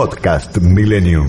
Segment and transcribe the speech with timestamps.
[0.00, 1.28] Podcast Millennium.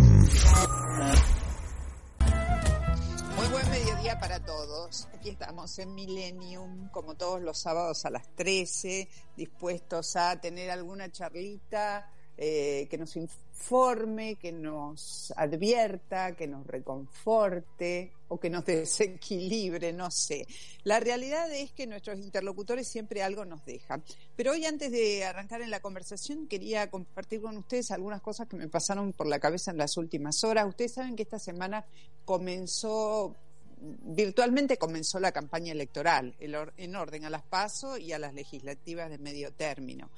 [3.35, 5.09] Muy buen mediodía para todos.
[5.13, 11.11] Aquí estamos en Millennium, como todos los sábados a las 13, dispuestos a tener alguna
[11.11, 19.91] charlita eh, que nos informe, que nos advierta, que nos reconforte o que nos desequilibre,
[19.91, 20.47] no sé.
[20.85, 24.01] La realidad es que nuestros interlocutores siempre algo nos dejan.
[24.37, 28.55] Pero hoy antes de arrancar en la conversación quería compartir con ustedes algunas cosas que
[28.55, 30.65] me pasaron por la cabeza en las últimas horas.
[30.65, 31.85] Ustedes saben que esta semana
[32.23, 33.35] comenzó
[33.81, 39.17] virtualmente comenzó la campaña electoral en orden a las PASO y a las legislativas de
[39.17, 40.11] medio término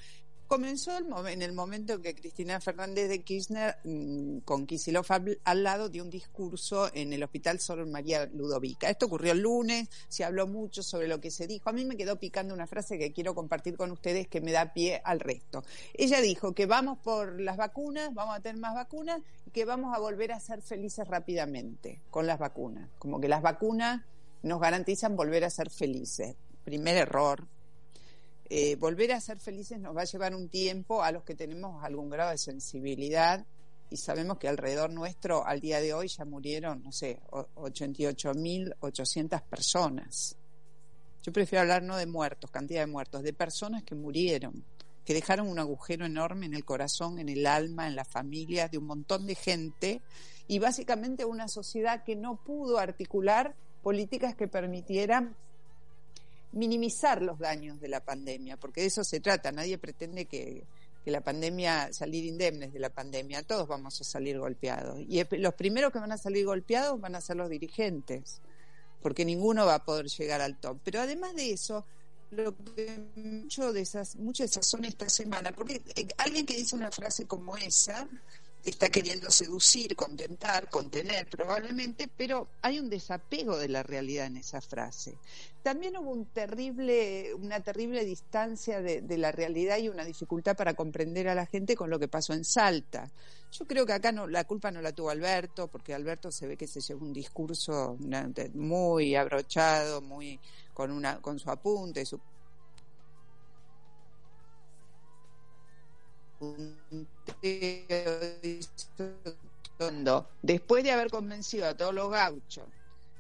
[0.54, 5.08] comenzó el en el momento que Cristina Fernández de Kirchner, mm, con Kisilov
[5.46, 8.88] al, lado, dio un discurso en el Hospital Sor María Ludovica.
[8.88, 11.72] Esto ocurrió el lunes, se habló mucho sobre lo que se dijo.
[11.72, 14.74] A mí me quedó picando una frase que quiero compartir con ustedes que me da
[14.74, 15.64] pie al resto.
[15.96, 19.96] Ella dijo que vamos por las vacunas, vamos a tener más vacunas y que vamos
[19.96, 22.92] a volver a ser felices rápidamente con las vacunas.
[23.00, 24.04] Como que las vacunas
[24.44, 26.36] nos garantizan volver a ser felices.
[26.64, 27.48] Primer error,
[28.56, 31.84] eh, volver a ser felices nos va a llevar un tiempo a los que tenemos
[31.84, 33.44] algún grado de sensibilidad
[33.90, 40.36] y sabemos que alrededor nuestro al día de hoy ya murieron, no sé, 88.800 personas.
[41.24, 44.64] Yo prefiero hablar no de muertos, cantidad de muertos, de personas que murieron,
[45.04, 48.78] que dejaron un agujero enorme en el corazón, en el alma, en las familias de
[48.78, 50.04] un montón de gente
[50.48, 55.36] y básicamente una sociedad que no pudo articular políticas que permitieran
[56.54, 59.52] minimizar los daños de la pandemia, porque de eso se trata.
[59.52, 60.66] Nadie pretende que,
[61.06, 65.00] la pandemia, salir indemnes de la pandemia, todos vamos a salir golpeados.
[65.02, 68.40] Y los primeros que van a salir golpeados van a ser los dirigentes,
[69.02, 70.80] porque ninguno va a poder llegar al top.
[70.84, 71.86] Pero además de eso,
[72.32, 76.56] lo que mucho de esas, muchas de esas son esta semana, porque eh, alguien que
[76.56, 78.08] dice una frase como esa,
[78.64, 84.62] está queriendo seducir, contentar, contener probablemente, pero hay un desapego de la realidad en esa
[84.62, 85.18] frase.
[85.62, 91.28] También hubo un terrible, una terrible distancia de, la realidad y una dificultad para comprender
[91.28, 93.10] a la gente con lo que pasó en Salta.
[93.52, 96.58] Yo creo que acá no, la culpa no la tuvo Alberto, porque Alberto se ve
[96.58, 97.98] que se llevó un discurso
[98.54, 100.40] muy abrochado, muy
[100.74, 102.20] con una con su apunte, su
[110.42, 112.66] después de haber convencido a todos los gauchos,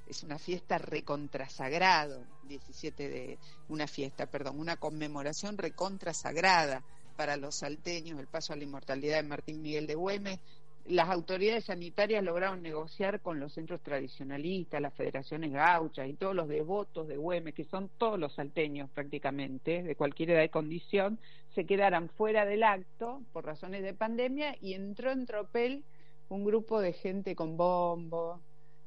[0.08, 3.40] es una fiesta recontrasagrado, 17 de
[3.70, 6.84] una fiesta, perdón, una conmemoración recontrasagrada
[7.16, 10.40] para los salteños, el paso a la inmortalidad de Martín Miguel de Güemes,
[10.86, 16.50] las autoridades sanitarias lograron negociar con los centros tradicionalistas, las federaciones gauchas y todos los
[16.50, 21.20] devotos de Güemes, que son todos los salteños prácticamente, de cualquier edad y condición,
[21.56, 25.86] se quedaran fuera del acto por razones de pandemia y entró en tropel
[26.28, 28.42] un grupo de gente con bombo,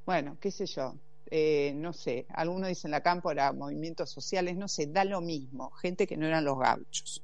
[0.04, 0.94] bueno, qué sé yo,
[1.30, 6.06] eh, no sé, algunos dicen la cámpora, movimientos sociales, no sé, da lo mismo, gente
[6.06, 7.22] que no eran los gauchos.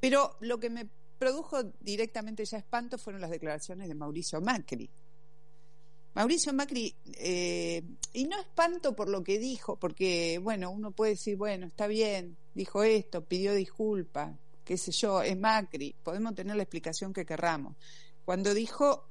[0.00, 0.86] Pero lo que me
[1.18, 4.90] produjo directamente ya espanto fueron las declaraciones de Mauricio Macri.
[6.14, 7.82] Mauricio Macri, eh,
[8.14, 12.38] y no espanto por lo que dijo, porque, bueno, uno puede decir, bueno, está bien,
[12.54, 14.34] dijo esto, pidió disculpas,
[14.64, 17.76] qué sé yo, es Macri, podemos tener la explicación que querramos.
[18.24, 19.08] Cuando dijo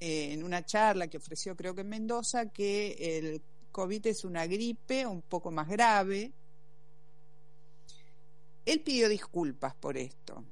[0.00, 4.46] eh, en una charla que ofreció creo que en Mendoza que el COVID es una
[4.46, 6.32] gripe un poco más grave,
[8.64, 10.44] él pidió disculpas por esto.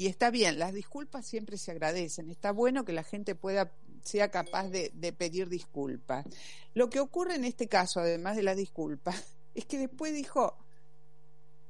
[0.00, 2.30] Y está bien, las disculpas siempre se agradecen.
[2.30, 3.70] Está bueno que la gente pueda
[4.02, 6.24] sea capaz de, de pedir disculpas.
[6.72, 10.56] Lo que ocurre en este caso, además de las disculpas, es que después dijo,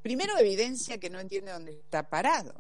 [0.03, 2.55] primero evidencia que no entiende dónde está parado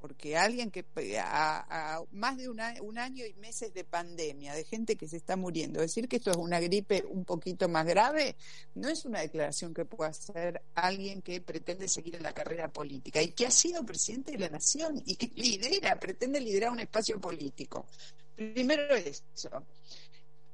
[0.00, 0.84] porque alguien que
[1.18, 5.80] a, más de un año y meses de pandemia, de gente que se está muriendo,
[5.80, 8.36] decir que esto es una gripe un poquito más grave,
[8.74, 13.22] no es una declaración que pueda hacer alguien que pretende seguir en la carrera política
[13.22, 17.20] y que ha sido presidente de la nación y que lidera, pretende liderar un espacio
[17.20, 17.86] político.
[18.34, 19.64] Primero eso.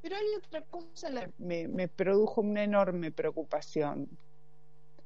[0.00, 4.08] Pero hay otra cosa que me, me produjo una enorme preocupación.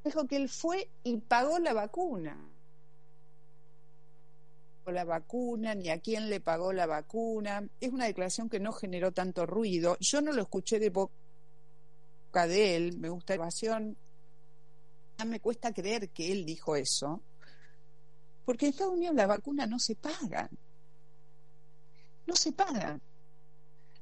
[0.05, 2.56] Dijo que él fue y pagó la vacuna
[4.93, 7.67] la vacuna, ni a quién le pagó la vacuna.
[7.81, 9.97] Es una declaración que no generó tanto ruido.
[10.01, 13.97] Yo no lo escuché de boca de él, me gusta la evasión.
[15.25, 17.23] Me cuesta creer que él dijo eso,
[18.45, 20.51] porque en Estados Unidos las vacunas no se pagan.
[22.27, 23.01] No se pagan.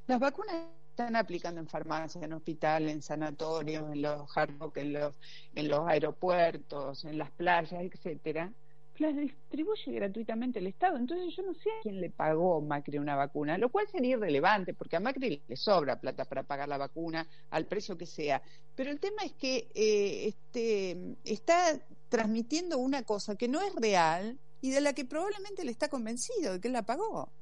[0.06, 0.56] Las vacunas
[0.90, 5.14] están aplicando en farmacias, en hospitales, en sanatorios, en los hard en los,
[5.54, 8.52] en los aeropuertos, en las playas, etcétera
[8.98, 10.96] las distribuye gratuitamente el Estado.
[10.96, 14.74] Entonces yo no sé a quién le pagó Macri una vacuna, lo cual sería irrelevante,
[14.74, 18.42] porque a Macri le sobra plata para pagar la vacuna al precio que sea.
[18.74, 24.38] Pero el tema es que eh, este, está transmitiendo una cosa que no es real
[24.60, 27.32] y de la que probablemente le está convencido de que él la pagó.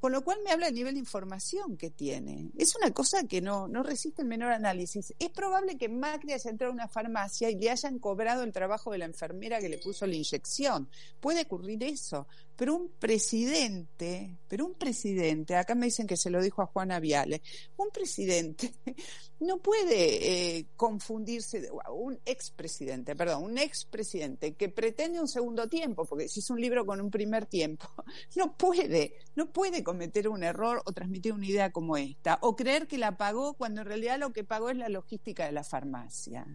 [0.00, 2.50] Con lo cual me habla del nivel de información que tiene.
[2.56, 5.12] Es una cosa que no, no resiste el menor análisis.
[5.18, 8.92] Es probable que Macri haya entrado a una farmacia y le hayan cobrado el trabajo
[8.92, 10.88] de la enfermera que le puso la inyección.
[11.20, 12.26] Puede ocurrir eso.
[12.58, 16.98] Pero un presidente, pero un presidente, acá me dicen que se lo dijo a Juana
[16.98, 17.40] Viale,
[17.76, 18.74] un presidente
[19.40, 26.28] no puede eh, confundirse, un expresidente, perdón, un expresidente que pretende un segundo tiempo, porque
[26.28, 27.86] si es un libro con un primer tiempo,
[28.34, 32.86] no puede, no puede cometer un error o transmitir una idea como esta, o creer
[32.86, 36.46] que la pagó cuando en realidad lo que pagó es la logística de la farmacia.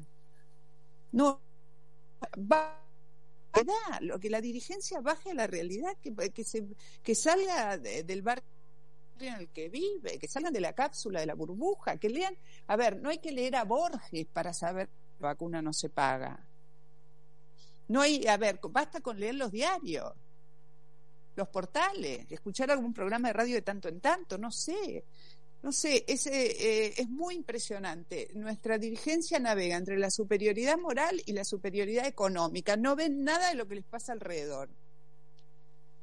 [1.12, 1.42] No,
[2.38, 2.80] va
[4.02, 6.64] lo que la dirigencia baje a la realidad, que, que, se,
[7.02, 8.44] que salga del barrio
[9.20, 12.38] en el que vive, que salgan de la cápsula, de la burbuja, que lean.
[12.68, 15.90] A ver, no hay que leer a Borges para saber que la vacuna no se
[15.90, 16.48] paga.
[17.88, 20.14] No hay, a ver, basta con leer los diarios,
[21.36, 25.04] los portales, escuchar algún programa de radio de tanto en tanto, no sé
[25.64, 28.30] no sé, es, eh, es muy impresionante.
[28.34, 32.76] Nuestra dirigencia navega entre la superioridad moral y la superioridad económica.
[32.76, 34.70] No ven nada de lo que les pasa alrededor.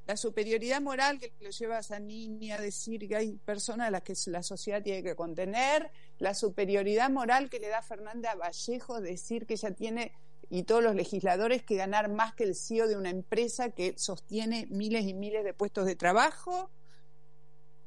[0.06, 3.90] La superioridad moral que lo lleva a esa niña a decir que hay personas a
[3.90, 9.02] las que la sociedad tiene que contener, la superioridad moral que le da Fernanda Vallejo
[9.02, 10.12] decir que ella tiene
[10.48, 14.66] y todos los legisladores que ganar más que el CEO de una empresa que sostiene
[14.70, 16.70] miles y miles de puestos de trabajo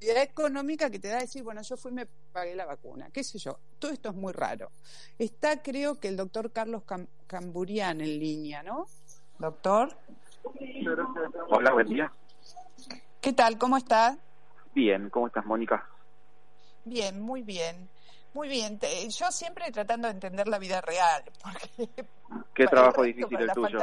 [0.01, 3.23] económica que te da a decir, bueno, yo fui y me pagué la vacuna, qué
[3.23, 3.59] sé yo.
[3.79, 4.71] Todo esto es muy raro.
[5.17, 6.83] Está, creo que el doctor Carlos
[7.27, 8.87] Camburian en línea, ¿no?
[9.39, 9.97] Doctor.
[11.49, 12.11] Hola, buen día.
[13.21, 13.57] ¿Qué tal?
[13.57, 14.17] ¿Cómo estás?
[14.75, 15.87] Bien, ¿cómo estás, Mónica?
[16.85, 17.89] Bien, muy bien.
[18.33, 18.79] Muy bien.
[19.09, 21.23] yo siempre tratando de entender la vida real.
[21.43, 22.05] Porque
[22.53, 23.79] Qué trabajo difícil el tuyo.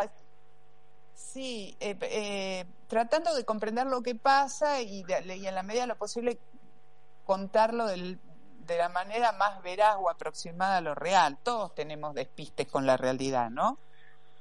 [1.14, 5.96] Sí, eh, eh, tratando de comprender lo que pasa y, en la medida de lo
[5.96, 6.38] posible
[7.24, 8.18] contarlo de
[8.76, 11.38] la manera más veraz o aproximada a lo real.
[11.42, 13.78] Todos tenemos despistes con la realidad, ¿no?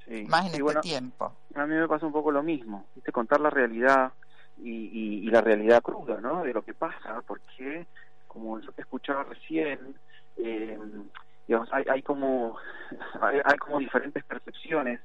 [0.06, 0.26] Sí.
[0.28, 1.34] Más en este tiempo.
[1.54, 3.12] A mí me pasa un poco lo mismo, ¿viste?
[3.12, 4.12] contar la realidad
[4.58, 6.44] y, la realidad cruda, ¿no?
[6.44, 7.86] De lo que pasa, porque
[8.40, 9.96] como yo te escuchaba recién,
[10.38, 10.80] eh,
[11.48, 12.58] digamos, hay, hay como
[13.22, 15.02] hay como diferentes percepciones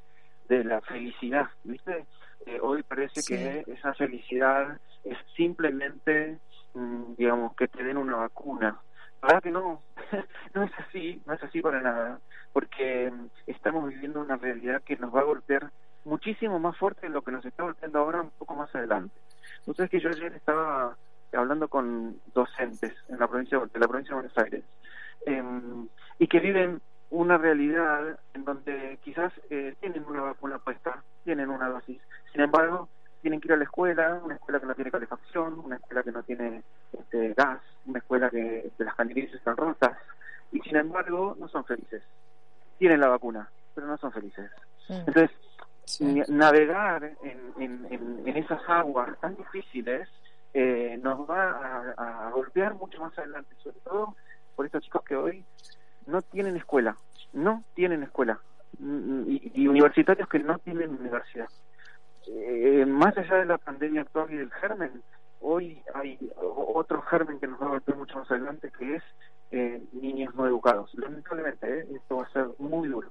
[0.48, 2.06] de la felicidad, ¿viste?
[2.46, 6.38] Eh, hoy parece que esa felicidad es simplemente,
[6.74, 8.78] mm, digamos, que te den una vacuna.
[9.22, 9.82] verdad que no,
[10.54, 12.20] no es así, no es así para nada,
[12.52, 15.70] porque mm, estamos viviendo una realidad que nos va a golpear
[16.04, 19.14] muchísimo más fuerte de lo que nos está golpeando ahora un poco más adelante.
[19.66, 20.94] Ustedes que yo ayer estaba
[21.34, 24.64] hablando con docentes en la provincia de la provincia de Buenos Aires
[25.26, 25.88] em,
[26.18, 31.68] y que viven una realidad en donde quizás eh, tienen una vacuna puesta, tienen una
[31.68, 32.00] dosis,
[32.32, 32.88] sin embargo,
[33.24, 36.12] tienen que ir a la escuela, una escuela que no tiene calefacción, una escuela que
[36.12, 36.62] no tiene
[36.92, 39.96] este, gas, una escuela que, las canillas están rotas,
[40.52, 42.02] y sin embargo no son felices.
[42.78, 44.50] Tienen la vacuna, pero no son felices.
[44.88, 45.30] Entonces,
[46.28, 50.08] navegar en, en, esas aguas tan difíciles
[50.54, 54.14] eh, nos va a, a golpear mucho más adelante, sobre todo
[54.54, 55.44] por estos chicos que hoy
[56.06, 56.96] no tienen escuela,
[57.32, 58.38] no tienen escuela,
[58.78, 61.48] mm, y, universitarios que no tienen universidad.
[62.26, 65.02] Eh, más allá de la pandemia actual y del germen,
[65.40, 69.02] hoy hay otro germen que nos va a golpear mucho más adelante, que es
[69.50, 70.90] eh, niños no educados.
[70.94, 73.10] Lamentablemente, eh, esto va a ser muy duro.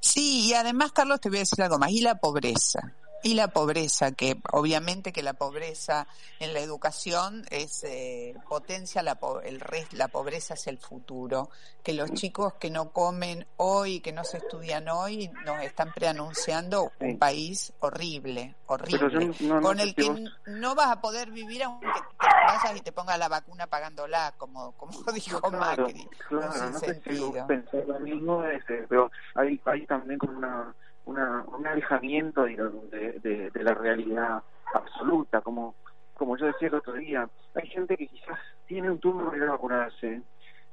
[0.00, 2.80] Sí, y además, Carlos, te voy a decir algo más, y la pobreza
[3.22, 6.06] y la pobreza, que obviamente que la pobreza
[6.38, 11.50] en la educación es eh, potencia la, el la pobreza es el futuro,
[11.82, 16.92] que los chicos que no comen hoy, que no se estudian hoy, nos están preanunciando
[17.00, 22.76] un país horrible, horrible, con el que no vas a poder vivir aunque te vayas
[22.76, 26.08] y te pongas la vacuna pagándola, como como dijo Macri.
[26.28, 30.74] Claro, no, sé si lo mismo, este, pero hay, hay también como una
[31.06, 34.42] una, un alejamiento de, de, la realidad
[34.74, 35.74] absoluta, como,
[36.14, 39.42] como yo decía el otro día, hay gente que quizás tiene un turno para ir
[39.44, 40.22] a vacunarse,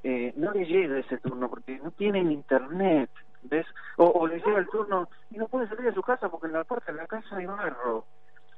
[0.04, 3.10] eh, no le llega ese turno porque no tienen internet,
[3.44, 3.66] ¿ves?
[3.98, 6.54] O, o le llega el turno y no puede salir de su casa porque en
[6.54, 8.06] la puerta de la casa hay barro.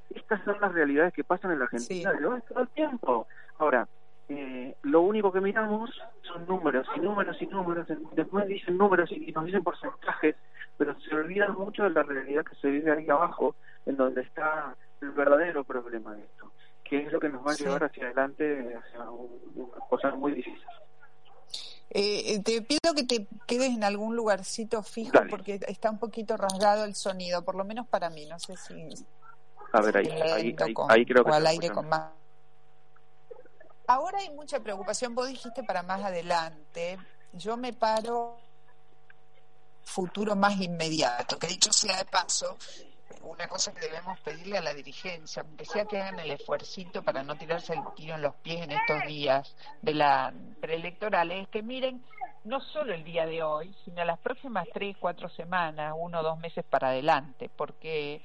[0.10, 2.12] Estas son las realidades que pasan en la Argentina
[2.48, 3.28] todo el tiempo.
[3.58, 3.88] Ahora,
[4.28, 5.92] eh, lo único que miramos
[6.24, 10.36] son números y números y números, después dicen números y, nos dicen porcentajes,
[10.78, 13.56] pero se olvidan mucho de la realidad que se vive ahí abajo,
[13.86, 16.52] en donde está el verdadero problema de esto,
[16.84, 20.64] que es lo que nos va a llevar hacia adelante, hacia una cosa muy difícil.
[21.92, 26.36] Eh, eh, te pido que te quedes en algún lugarcito fijo porque está un poquito
[26.36, 29.06] rasgado el sonido, por lo menos para mí, no sé si...
[29.72, 30.56] A ver, ahí, ahí,
[30.90, 31.32] ahí, creo que...
[31.32, 32.12] O al aire con más.
[33.88, 36.98] Ahora hay mucha preocupación, vos dijiste para más adelante,
[37.34, 38.38] yo me paro
[39.86, 42.58] futuro más inmediato, que dicho sea de paso,
[43.22, 47.24] una cosa que debemos pedirle a la dirigencia, aunque sea que hagan el esfuercito para
[47.24, 51.64] no tirarse el tiro en los pies en estos días de la preelectoral, es que
[51.64, 52.04] miren
[52.44, 56.38] no solo el día de hoy, sino las próximas tres, cuatro semanas, uno o dos
[56.38, 58.22] meses para adelante, porque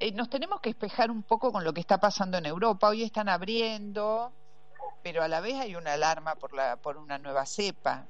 [0.00, 2.88] eh, nos tenemos que espejar un poco con lo que está pasando en Europa.
[2.88, 4.32] Hoy están abriendo,
[5.02, 8.06] pero a la vez hay una alarma por, la, por una nueva cepa.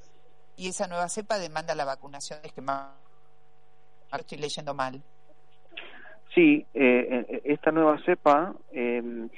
[0.58, 2.90] Y esa nueva cepa demanda la vacunación es que más
[4.18, 5.00] estoy leyendo mal.
[6.34, 9.28] Sí, eh, eh, esta nueva cepa, eh,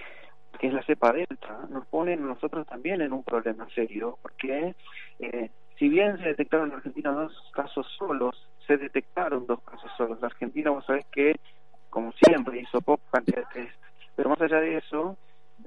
[0.58, 4.74] que es la cepa delta, nos pone nosotros también en un problema serio, porque
[5.18, 8.34] eh, si bien se detectaron en Argentina dos casos solos,
[8.66, 10.20] se detectaron dos casos solos.
[10.22, 11.36] La Argentina, vos sabés que
[11.90, 13.76] como siempre, hizo poca cantidad de test.
[14.16, 15.18] Pero más allá de eso,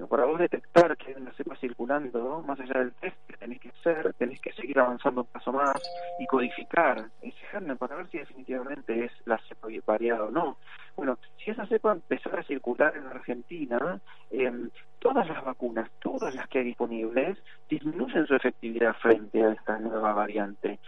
[0.08, 3.68] para vos detectar que hay una cepa circulando, más allá del test que tenés que
[3.70, 5.80] hacer, tenés que seguir avanzando un paso más
[6.18, 10.58] y codificar ese germen para ver si definitivamente es la cepa variada o no.
[10.96, 14.52] Bueno, si esa cepa empezara a circular en Argentina, eh,
[14.98, 20.12] todas las vacunas, todas las que hay disponibles, disminuyen su efectividad frente a esta nueva
[20.12, 20.78] variante.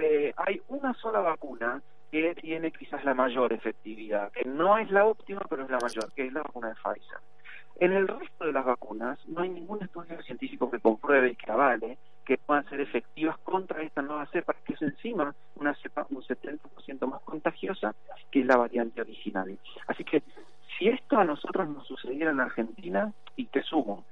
[0.00, 5.06] Eh, hay una sola vacuna que tiene quizás la mayor efectividad, que no es la
[5.06, 7.18] óptima, pero es la mayor, que es la vacuna de Pfizer.
[7.76, 11.50] En el resto de las vacunas no hay ningún estudio científico que compruebe y que
[11.50, 16.22] avale que puedan ser efectivas contra esta nueva cepa, que es encima una cepa un
[16.22, 17.94] 70% más contagiosa
[18.30, 19.58] que la variante original.
[19.88, 20.22] Así que
[20.78, 24.04] si esto a nosotros nos sucediera en Argentina, y te sumo,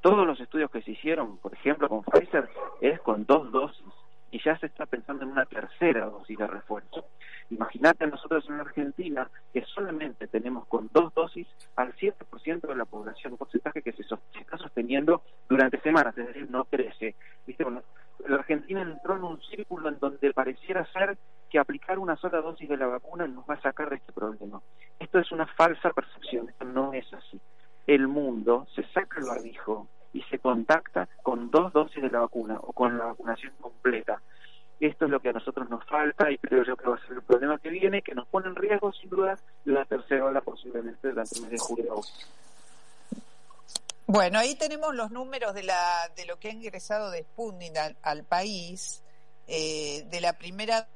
[0.00, 2.48] todos los estudios que se hicieron, por ejemplo con Pfizer,
[2.80, 3.84] es con dos dosis
[4.32, 7.04] y ya se está pensando en una tercera dosis de refuerzo.
[7.50, 11.46] Imagínate nosotros en Argentina que solamente tenemos con dos dosis
[11.76, 16.50] al 7% de la población, un porcentaje que se, está sosteniendo durante semanas, es decir,
[16.50, 17.14] no crece.
[17.46, 17.62] ¿Viste?
[17.62, 17.82] Bueno,
[18.26, 21.18] la Argentina entró en un círculo en donde pareciera ser
[21.50, 24.62] que aplicar una sola dosis de la vacuna nos va a sacar de este problema.
[24.98, 27.38] Esto es una falsa percepción, esto no es así.
[27.86, 32.58] El mundo se saca el barbijo y se contacta con dos dosis de la vacuna
[32.62, 34.21] o con la vacunación completa
[34.86, 37.16] esto es lo que a nosotros nos falta y creo yo que va a ser
[37.16, 41.08] el problema que viene, que nos pone en riesgo sin duda la tercera ola posiblemente
[41.08, 42.00] durante el mes de julio.
[44.06, 47.72] Bueno, ahí tenemos los números de, la, de lo que ha ingresado de Sputnik
[48.02, 49.02] al, país.
[49.48, 50.86] Eh, de la primera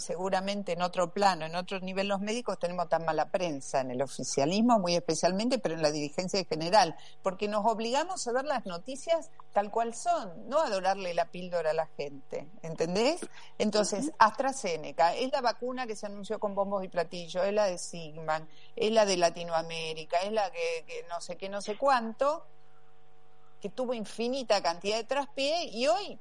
[0.00, 4.02] seguramente en otro plano, en otro nivel los médicos tenemos tan mala prensa, en el
[4.02, 8.64] oficialismo muy especialmente, pero en la dirigencia en general, porque nos obligamos a ver las
[8.64, 13.20] noticias tal cual son, no a dorarle la píldora a la gente, ¿entendés?
[13.58, 17.78] Entonces, AstraZeneca es la vacuna que se anunció con bombos y platillos, es la de
[17.78, 22.46] Sigman, es la de Latinoamérica, es la que, que no sé qué, no sé cuánto,
[23.60, 26.18] que tuvo infinita cantidad de traspié y hoy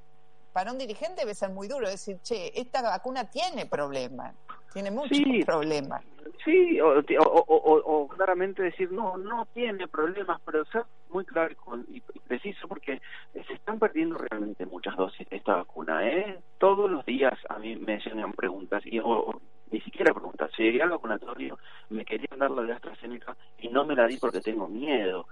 [0.54, 4.36] para un dirigente debe ser muy duro decir, che, esta vacuna tiene problemas,
[4.74, 6.04] tiene muchos problemas.
[6.44, 11.56] Sí, o, claramente decir, no, no tiene problemas, pero ser muy claro
[11.90, 13.02] y preciso porque
[13.34, 16.08] se están perdiendo realmente muchas dosis de esta vacuna.
[16.08, 16.40] ¿eh?
[16.58, 19.00] Todos los días a mí me llegan preguntas y
[19.72, 20.52] ni siquiera preguntas.
[20.56, 21.58] Si llegué al vacunatorio,
[21.90, 25.26] me querían dar la de AstraZeneca y no me la di porque tengo miedo.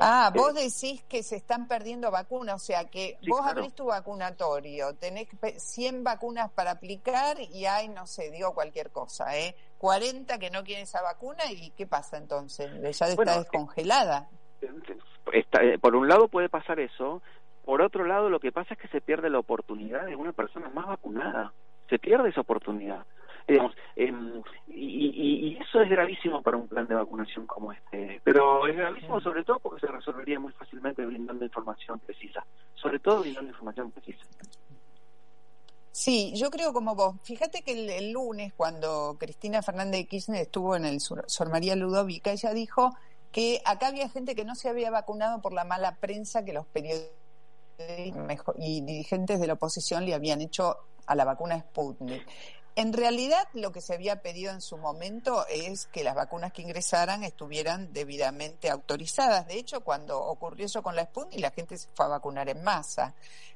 [0.00, 3.86] ah, vos eh, decís que se están perdiendo vacunas, o sea que vos abrís tu
[3.86, 9.54] vacunatorio, tenés 100 vacunas para aplicar y hay, no sé, digo cualquier cosa, ¿eh?
[9.78, 12.70] 40 que no quieren esa vacuna y ¿qué pasa entonces?
[12.80, 14.28] Ya está descongelada.
[14.62, 17.20] Eh, por un lado puede pasar eso,
[17.64, 20.70] por otro lado lo que pasa es que se pierde la oportunidad de una persona
[20.70, 21.52] más vacunada,
[21.90, 23.04] se pierde esa oportunidad.
[23.46, 28.76] Digamos, em, y, eso es gravísimo para un plan de vacunación como este, pero es
[28.76, 33.90] gravísimo sobre todo porque se resolvería muy fácilmente brindando información precisa, sobre todo brindando información
[33.92, 34.24] precisa.
[35.92, 37.16] Sí, yo creo como vos.
[37.22, 42.32] Fíjate que el, lunes, cuando Cristina Fernández de Kirchner estuvo en el Sor, María Ludovica,
[42.32, 42.94] ella dijo
[43.32, 46.66] que acá había gente que no se había vacunado por la mala prensa que los
[46.66, 47.12] periodistas
[48.58, 52.26] y dirigentes de la oposición le habían hecho a la vacuna Sputnik.
[52.78, 56.60] En realidad, lo que se había pedido en su momento es que las vacunas que
[56.60, 59.46] ingresaran estuvieran debidamente autorizadas.
[59.46, 62.62] De hecho, cuando ocurrió eso con la Sputnik, la gente se fue a vacunar en
[62.62, 63.14] masa.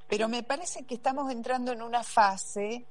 [0.09, 2.87] Pero me parece que estamos entrando en una fase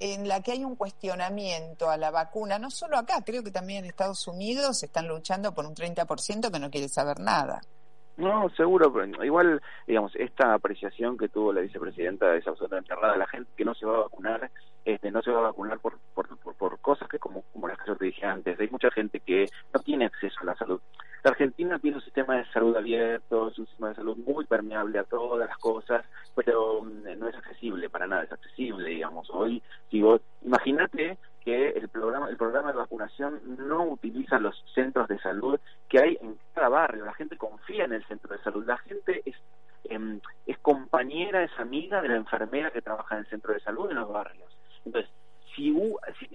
[0.00, 3.84] en la que hay un cuestionamiento a la vacuna, no solo acá, creo que también
[3.84, 7.60] en Estados Unidos están luchando por un 30% que no quiere saber nada.
[8.16, 13.16] No, seguro, pero igual, digamos, esta apreciación que tuvo la vicepresidenta es absolutamente errada.
[13.16, 14.50] La gente que no se va a vacunar,
[14.88, 17.88] este, no se va a vacunar por, por, por, cosas que, como, como las que
[17.88, 20.80] yo te dije antes, hay mucha gente que no tiene acceso a la salud.
[21.22, 24.98] La Argentina tiene un sistema de salud abierto, es un sistema de salud muy permeable
[24.98, 29.28] a todas las cosas, pero mm, no es accesible, para nada es accesible, digamos.
[29.28, 35.18] Hoy, vos, imagínate que el programa, el programa de vacunación no utiliza los centros de
[35.18, 37.04] salud que hay en cada barrio.
[37.04, 38.64] La gente confía en el centro de salud.
[38.64, 39.36] La gente es,
[39.84, 43.90] em, es compañera, es amiga de la enfermera que trabaja en el centro de salud
[43.90, 44.57] en los barrios.
[44.88, 45.10] Entonces,
[45.54, 45.74] si,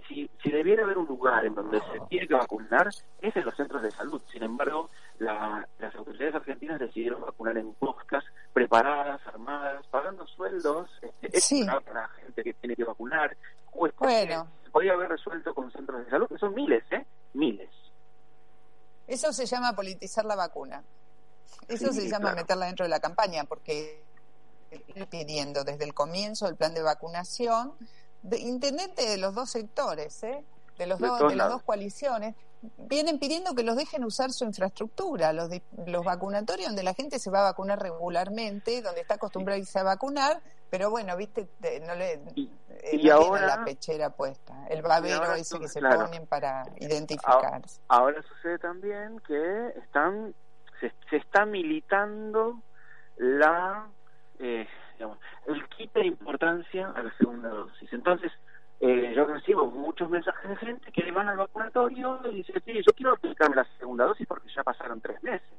[0.08, 2.89] si, si, debiera haber un lugar en donde se tiene que vacunar,
[3.22, 4.22] es en los centros de salud.
[4.32, 10.89] Sin embargo, las autoridades argentinas decidieron vacunar en moscas preparadas, armadas, pagando sueldos
[11.22, 13.36] este, para la gente que tiene que vacunar.
[13.74, 14.48] bueno.
[14.63, 17.06] Se podía haber resuelto con centros de salud, que son miles, ¿eh?
[17.34, 17.70] Miles.
[19.08, 20.84] Eso se llama politizar la vacuna.
[21.68, 24.04] Eso se llama meterla dentro de la campaña, porque
[25.10, 27.74] pidiendo desde el comienzo el plan de vacunación
[28.24, 30.44] de, intendente de los dos sectores, ¿eh?
[30.78, 32.36] de, los dos, de las dos coaliciones,
[32.78, 35.50] vienen pidiendo que los dejen usar su infraestructura, los,
[35.86, 39.80] los vacunatorios donde la gente se va a vacunar regularmente, donde está acostumbrada a irse
[39.80, 41.48] a vacunar, pero bueno, viste,
[41.86, 46.64] no le y, eh, ahora, la pechera puesta, el babero ese que se ponen para
[46.80, 47.82] identificarse.
[47.90, 50.34] Ahora, sucede también que están
[50.80, 52.60] se, se está militando
[53.18, 53.88] la
[54.40, 54.68] eh,
[55.47, 57.91] el quite de importancia a la segunda dosis.
[57.93, 58.32] Entonces,
[58.79, 62.93] eh, yo recibo muchos mensajes de gente que van al vacunatorio y dicen, sí, yo
[62.93, 65.49] quiero aplicarme la segunda dosis porque ya pasaron tres meses.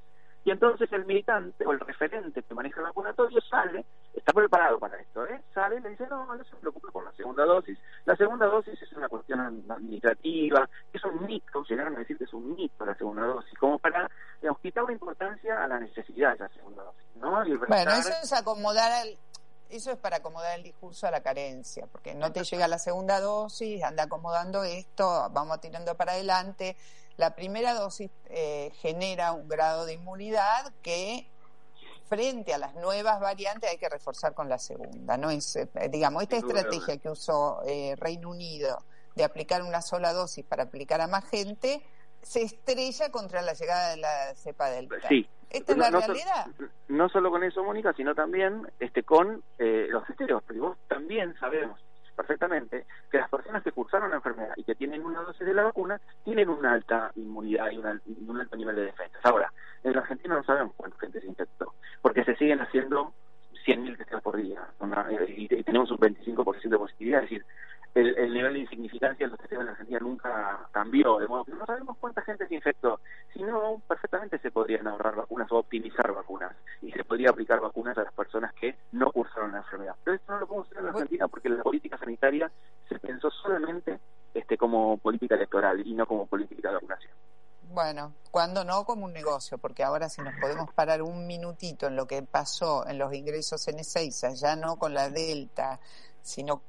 [0.44, 5.00] Y entonces el militante o el referente que maneja el vacunatorio sale, está preparado para
[5.00, 5.40] esto, ¿eh?
[5.54, 7.78] sale y le dice, no, no se preocupe por la segunda dosis.
[8.04, 12.32] La segunda dosis es una cuestión administrativa, es un mito, llegaron a decir que es
[12.34, 16.38] un mito la segunda dosis, como para digamos, quitar la importancia a la necesidad de
[16.40, 17.04] la segunda dosis.
[17.16, 17.30] ¿no?
[17.66, 19.16] bueno, eso es acomodar al,
[19.70, 23.20] eso es para acomodar el discurso a la carencia, porque no te llega la segunda
[23.20, 26.76] dosis, anda acomodando esto, vamos tirando para adelante.
[27.16, 31.26] La primera dosis eh, genera un grado de inmunidad que
[32.08, 35.16] frente a las nuevas variantes hay que reforzar con la segunda.
[35.16, 38.78] No es, eh, digamos, esta estrategia que usó eh, Reino Unido
[39.14, 41.82] de aplicar una sola dosis para aplicar a más gente
[42.22, 44.96] se estrella contra la llegada de la cepa delta.
[45.08, 45.28] Sí.
[45.50, 46.46] ¿Esta es la realidad?
[46.88, 51.34] no solo con eso, Mónica, sino también este con eh, los estereos, porque vos también
[51.38, 51.78] sabemos
[52.14, 55.64] perfectamente que las personas que cursaron la enfermedad y que tienen una dosis de la
[55.64, 59.18] vacuna tienen una alta inmunidad y, un alto nivel de defensa.
[59.22, 63.12] Ahora, en la Argentina no sabemos cuánta gente se infectó, porque se siguen haciendo
[63.66, 64.60] 100.000 testeos por día
[65.10, 67.46] eh, y, tenemos un 25% de positividad, es decir,
[67.94, 71.52] el, nivel de insignificancia de los testeos en la Argentina nunca cambió, de modo que
[71.52, 73.00] no sabemos cuánta gente se infectó,
[73.32, 77.96] si no, perfectamente se podrían ahorrar vacunas o optimizar vacunas y se podría aplicar vacunas
[77.96, 79.94] a las personas que no cursaron la enfermedad.
[80.04, 82.50] Pero esto no lo podemos hacer en la Argentina porque la política sanitaria
[82.88, 83.98] se pensó solamente
[84.34, 87.12] este como política electoral y no como política de vacunación.
[87.72, 91.96] Bueno, cuando no como un negocio, porque ahora si nos podemos parar un minutito en
[91.96, 95.80] lo que pasó en los ingresos en Ezeiza, ya no con la Delta,
[96.22, 96.62] sino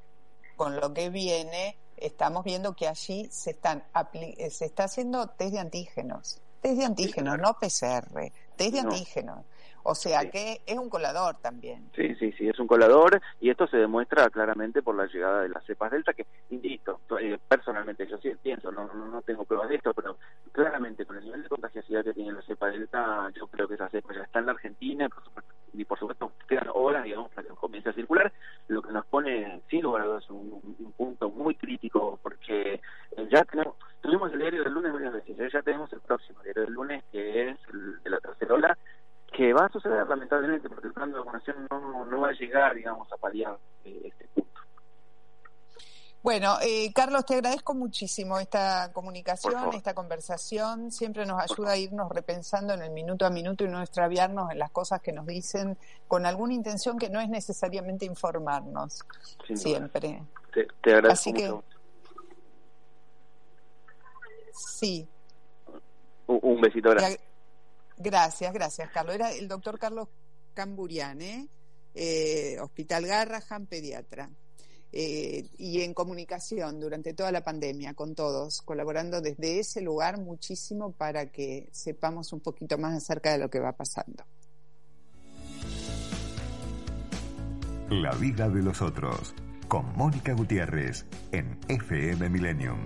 [0.55, 5.53] con lo que viene, estamos viendo que allí se están eh, se está haciendo test
[5.53, 9.45] de antígenos, test de antígenos, no PCR, test de antígenos.
[9.87, 11.91] O sea que es un colador también.
[11.95, 15.49] Sí, sí, sí, es un colador y esto se demuestra claramente por la llegada de
[15.49, 19.75] las cepas delta, que, insisto, eh, personalmente yo sí pienso, no, no, tengo pruebas de
[19.75, 20.17] esto, pero
[20.51, 23.87] claramente con el nivel de contagiosidad que tiene la cepa delta, yo creo que esa
[23.89, 25.07] cepa ya está en la Argentina
[25.71, 28.33] y por supuesto quedan horas, digamos, para que comience a circular,
[28.67, 32.81] lo que nos pone, sin lugar a dudas, un, punto muy crítico, porque
[33.17, 36.63] eh, ya tenemos, tuvimos el diario del lunes varias veces, ya tenemos el próximo diario
[36.63, 38.77] del lunes, que es el de la tercera ola,
[39.35, 42.73] que va a suceder lamentablemente porque el plan de vacunación no, no va a llegar,
[42.73, 44.61] digamos, a paliar eh, este punto.
[46.23, 50.91] Bueno, eh, Carlos, te agradezco muchísimo esta comunicación, esta conversación.
[50.91, 54.57] Siempre nos ayuda a irnos repensando en el minuto a minuto y no extraviarnos en
[54.57, 59.05] las cosas que nos dicen con alguna intención que no es necesariamente informarnos.
[59.53, 60.23] siempre.
[60.51, 61.63] Te, agradezco Así mucho.
[61.69, 61.75] que,
[64.53, 65.07] sí.
[66.25, 67.19] Un, besito grande.
[67.97, 69.15] Gracias, gracias, Carlos.
[69.15, 70.09] Era el doctor Carlos
[70.53, 71.47] Camburiane,
[71.93, 74.29] eh, Hospital Garrahan, pediatra.
[74.97, 80.93] Eh, y en comunicación durante toda la pandemia con todos, colaborando desde ese lugar muchísimo
[80.93, 84.23] para que sepamos un poquito más acerca de lo que va pasando.
[87.89, 89.35] La vida de los otros,
[89.67, 92.79] con Mónica Gutiérrez, en FM Millennium.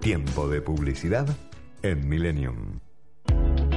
[0.00, 1.28] Tiempo de publicidad
[1.82, 2.80] en Millennium.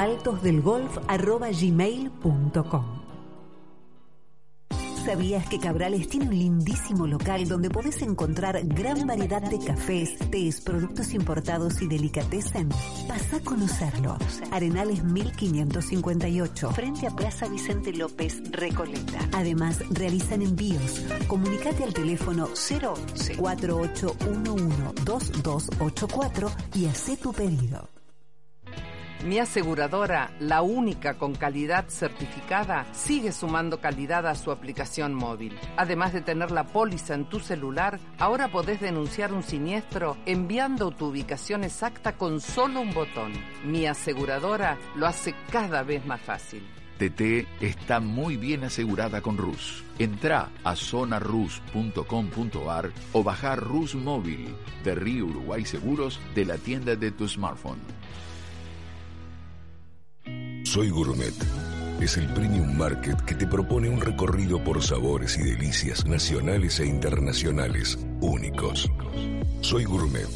[0.00, 3.00] altosdelgolf.gmail.com
[5.04, 10.60] ¿Sabías que Cabrales tiene un lindísimo local donde podés encontrar gran variedad de cafés, tés,
[10.60, 12.68] productos importados y delicatessen?
[13.08, 14.16] Pasa a conocerlo.
[14.50, 19.28] Arenales 1558, frente a Plaza Vicente López, Recoleta.
[19.32, 21.04] Además, realizan envíos.
[21.26, 27.99] Comunicate al teléfono 011 4811 2284 y haz tu pedido.
[29.24, 35.58] Mi aseguradora, la única con calidad certificada, sigue sumando calidad a su aplicación móvil.
[35.76, 41.08] Además de tener la póliza en tu celular, ahora podés denunciar un siniestro enviando tu
[41.08, 43.32] ubicación exacta con solo un botón.
[43.62, 46.66] Mi aseguradora lo hace cada vez más fácil.
[46.96, 49.84] TT está muy bien asegurada con RUS.
[49.98, 57.10] Entra a zonarus.com.ar o bajar RUS móvil de Río Uruguay Seguros de la tienda de
[57.10, 57.80] tu smartphone.
[60.64, 61.34] Soy Gourmet.
[62.00, 66.86] Es el premium market que te propone un recorrido por sabores y delicias nacionales e
[66.86, 68.90] internacionales únicos.
[69.60, 70.28] Soy Gourmet.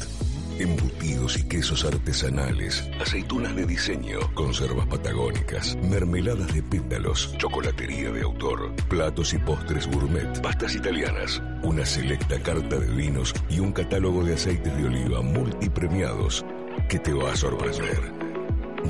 [0.57, 8.73] Embutidos y quesos artesanales, aceitunas de diseño, conservas patagónicas, mermeladas de pétalos, chocolatería de autor,
[8.87, 14.35] platos y postres gourmet, pastas italianas, una selecta carta de vinos y un catálogo de
[14.35, 16.45] aceites de oliva multipremiados
[16.87, 18.24] que te va a sorprender.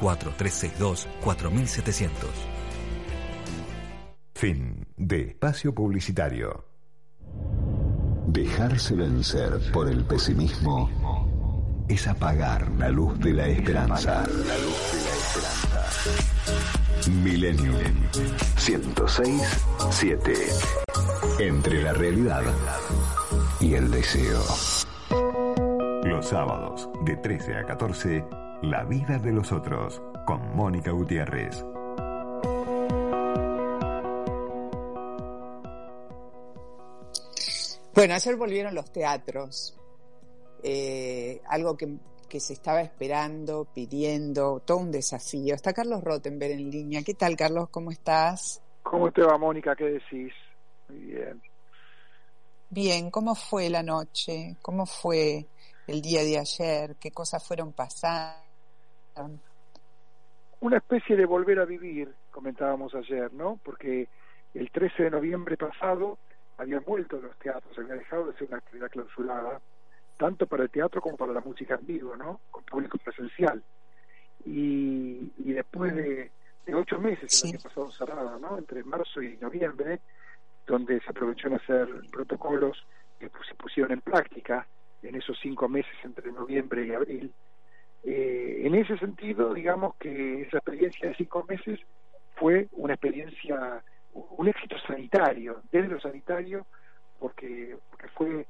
[0.00, 2.10] 4362-4700.
[4.34, 6.66] Fin de espacio publicitario.
[8.26, 10.90] Dejarse vencer por el pesimismo
[11.88, 14.26] es apagar la luz de la esperanza.
[14.26, 15.46] La luz de la esperanza.
[17.22, 17.78] Millennium
[18.56, 20.86] 106-7.
[21.38, 22.42] Entre la realidad
[23.60, 24.40] y el deseo.
[26.04, 28.24] Los sábados, de 13 a 14,
[28.62, 31.64] La vida de los otros, con Mónica Gutiérrez.
[37.94, 39.78] Bueno, ayer volvieron los teatros,
[40.62, 41.96] eh, algo que,
[42.28, 45.54] que, se estaba esperando, pidiendo, todo un desafío.
[45.54, 47.02] Está Carlos Rottenberg en línea.
[47.02, 47.70] ¿Qué tal, Carlos?
[47.70, 48.60] ¿Cómo estás?
[48.82, 49.74] ¿Cómo te va, Mónica?
[49.74, 50.32] ¿Qué decís?
[50.88, 51.40] Muy bien.
[52.68, 54.56] Bien, ¿cómo fue la noche?
[54.60, 55.46] ¿Cómo fue
[55.86, 56.96] el día de ayer?
[56.96, 58.36] ¿Qué cosas fueron pasando?
[60.60, 63.60] Una especie de volver a vivir, comentábamos ayer, ¿no?
[63.62, 64.08] Porque
[64.54, 66.18] el 13 de noviembre pasado
[66.58, 69.60] habían vuelto los teatros, había dejado de ser una actividad clausurada,
[70.16, 72.40] tanto para el teatro como para la música en vivo, ¿no?
[72.50, 73.62] Con público presencial.
[74.44, 76.30] Y, y después de,
[76.64, 77.48] de, ocho meses, sí.
[77.48, 78.58] el año pasado cerrado, ¿no?
[78.58, 80.00] Entre marzo y noviembre,
[80.66, 82.86] donde se aprovechó en hacer protocolos
[83.18, 84.66] que se pusieron en práctica
[85.02, 87.32] en esos cinco meses entre noviembre y abril.
[88.04, 91.80] Eh, en ese sentido, digamos que esa experiencia de cinco meses
[92.34, 93.82] fue una experiencia
[94.16, 96.66] un éxito sanitario, desde lo sanitario,
[97.18, 98.46] porque, porque fue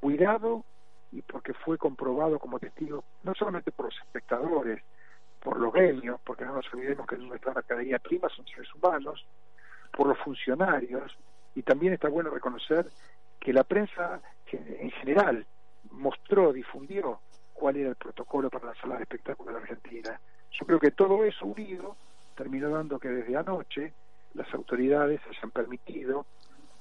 [0.00, 0.64] cuidado
[1.10, 4.82] y porque fue comprobado como testigo, no solamente por los espectadores,
[5.40, 9.26] por los gremios, porque no nos olvidemos que nuestra mercadería prima son seres humanos,
[9.92, 11.16] por los funcionarios,
[11.58, 12.88] y también está bueno reconocer
[13.40, 14.20] que la prensa
[14.52, 15.44] en general
[15.90, 17.18] mostró, difundió
[17.52, 20.20] cuál era el protocolo para la sala de espectáculos de Argentina.
[20.52, 21.96] Yo creo que todo eso unido
[22.36, 23.92] terminó dando que desde anoche
[24.34, 26.26] las autoridades hayan permitido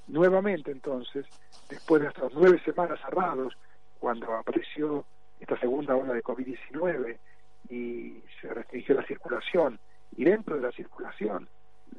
[0.09, 1.25] nuevamente entonces,
[1.69, 3.57] después de estas nueve semanas cerrados,
[3.99, 5.05] cuando apareció
[5.39, 7.17] esta segunda ola de COVID-19
[7.69, 9.79] y se restringió la circulación,
[10.15, 11.49] y dentro de la circulación,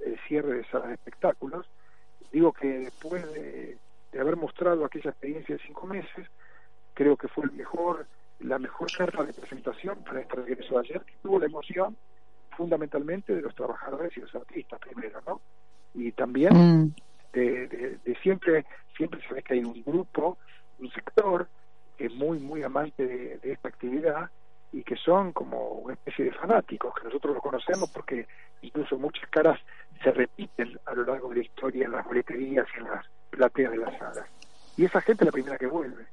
[0.07, 1.67] el cierre de salas de espectáculos,
[2.33, 3.79] digo que después de,
[4.13, 6.27] de haber mostrado aquella experiencia de cinco meses,
[6.95, 8.07] creo que fue el mejor,
[8.41, 11.97] la mejor carta de presentación para este regreso de ayer, que tuvo la emoción
[12.57, 15.41] fundamentalmente de los trabajadores y los artistas primero, ¿no?
[15.95, 16.95] Y también mm.
[17.33, 20.39] de, de, de, siempre, siempre se ve que hay un grupo,
[20.81, 21.49] un sector
[21.97, 24.31] que es muy, muy amante de, de, esta actividad
[24.73, 28.27] y que son como una especie de fanáticos, que nosotros los conocemos porque
[28.63, 29.59] incluso muchas caras
[30.03, 33.73] se repiten a lo largo de la historia en las boleterías y en las plateas
[33.73, 34.27] de las salas.
[34.77, 36.07] Y esa gente es la primera que vuelve.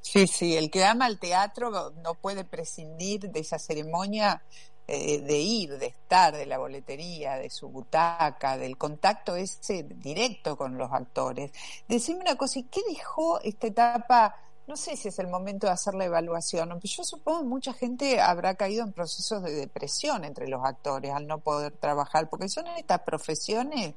[0.00, 1.70] Sí, sí, el que ama el teatro
[2.02, 4.40] no puede prescindir de esa ceremonia
[4.88, 10.56] eh, de ir, de estar, de la boletería, de su butaca, del contacto ese directo
[10.56, 11.50] con los actores.
[11.88, 14.36] Decime una cosa, ¿y qué dejó esta etapa?
[14.66, 17.72] No sé si es el momento de hacer la evaluación, pero yo supongo que mucha
[17.72, 22.48] gente habrá caído en procesos de depresión entre los actores al no poder trabajar, porque
[22.48, 23.94] son estas profesiones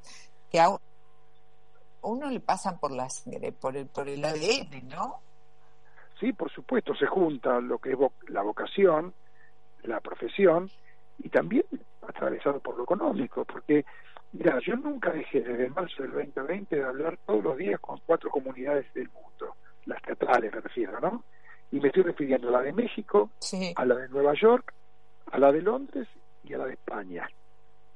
[0.50, 0.76] que a
[2.02, 3.08] uno le pasan por la
[3.60, 5.20] por el, por el ADN, ¿no?
[6.20, 9.14] Sí, por supuesto, se junta lo que es la vocación,
[9.82, 10.70] la profesión
[11.18, 11.64] y también
[12.06, 13.84] atravesado por lo económico, porque,
[14.32, 18.30] mira, yo nunca dejé desde marzo del 2020 de hablar todos los días con cuatro
[18.30, 19.56] comunidades del mundo,
[19.90, 21.24] las teatrales me refiero, ¿no?
[21.72, 23.72] Y me estoy refiriendo a la de México, sí.
[23.76, 24.72] a la de Nueva York,
[25.30, 26.08] a la de Londres
[26.42, 27.28] y a la de España,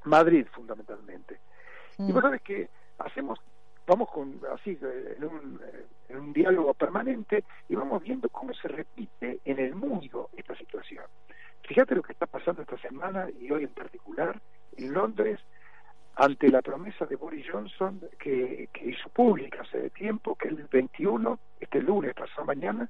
[0.05, 1.39] Madrid fundamentalmente.
[1.97, 2.09] Mm.
[2.09, 3.39] Y vos sabés que hacemos
[3.87, 5.61] vamos con así en un,
[6.09, 11.05] en un diálogo permanente y vamos viendo cómo se repite en el mundo esta situación.
[11.67, 14.39] Fíjate lo que está pasando esta semana y hoy en particular
[14.77, 15.39] en Londres
[16.15, 21.81] ante la promesa de Boris Johnson que, hizo pública hace tiempo que el 21, este
[21.81, 22.89] lunes, pasado mañana,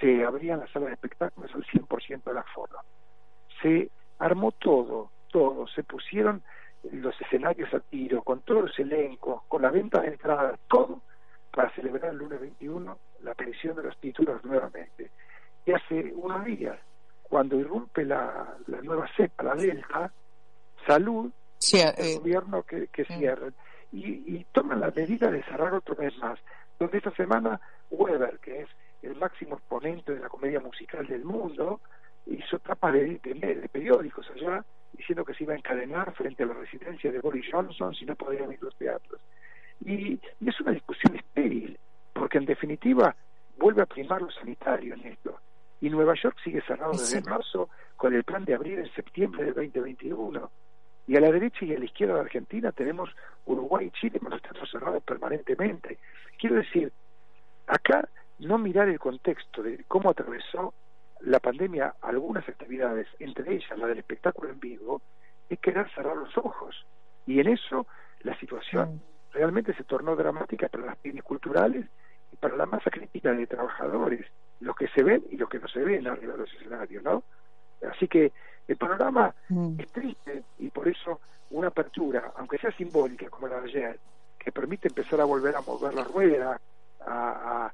[0.00, 2.78] se abrían las salas de espectáculos al 100% de la forma.
[3.60, 6.42] Se armó todo, todo, se pusieron
[6.92, 11.02] los escenarios a tiro, con todos los elencos, con la venta de entradas, todo
[11.50, 15.10] para celebrar el lunes 21 la aparición de los títulos nuevamente.
[15.64, 16.78] Y hace unos días
[17.22, 20.12] cuando irrumpe la, la nueva cepa, la delta,
[20.86, 23.54] salud, sí, el eh, gobierno que, que cierren
[23.92, 26.38] y, y toman la medida de cerrar otro mes más.
[26.78, 28.68] donde esta semana Weber, que es
[29.02, 31.80] el máximo exponente de la comedia musical del mundo,
[32.26, 36.54] hizo tapas de, de, periódicos allá diciendo que se iba a encadenar frente a la
[36.54, 39.20] residencia de Boris Johnson si no podían ir los teatros.
[39.84, 41.78] Y, es una discusión estéril,
[42.12, 43.14] porque en definitiva
[43.58, 45.38] vuelve a primar lo sanitario en esto.
[45.80, 49.54] Y Nueva York sigue cerrado desde marzo con el plan de abrir en septiembre del
[49.54, 50.50] 2021.
[51.06, 53.10] Y a la derecha y a la izquierda de Argentina tenemos
[53.44, 55.98] Uruguay y Chile con los teatros cerrados permanentemente.
[56.38, 56.92] Quiero decir,
[57.66, 58.08] acá
[58.40, 60.74] no mirar el contexto de cómo atravesó
[61.20, 65.00] la pandemia algunas actividades, entre ellas la del espectáculo en vivo,
[65.48, 66.84] es querer cerrar los ojos.
[67.26, 67.86] Y en eso
[68.20, 69.00] la situación
[69.32, 71.86] realmente se tornó dramática para las pymes culturales
[72.32, 74.26] y para la masa crítica de trabajadores,
[74.60, 77.22] los que se ven y los que no se ven arriba de los escenarios, ¿no?
[77.90, 78.32] Así que
[78.68, 79.80] el panorama mm.
[79.80, 84.00] es triste y por eso una apertura, aunque sea simbólica como la de ayer,
[84.38, 86.60] que permite empezar a volver a mover la rueda,
[87.06, 87.72] a,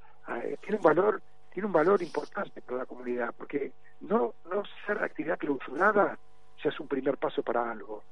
[0.61, 5.39] tiene un valor tiene un valor importante para la comunidad porque no no ser actividad
[5.39, 6.19] clausurada
[6.63, 8.03] ya es un primer paso para algo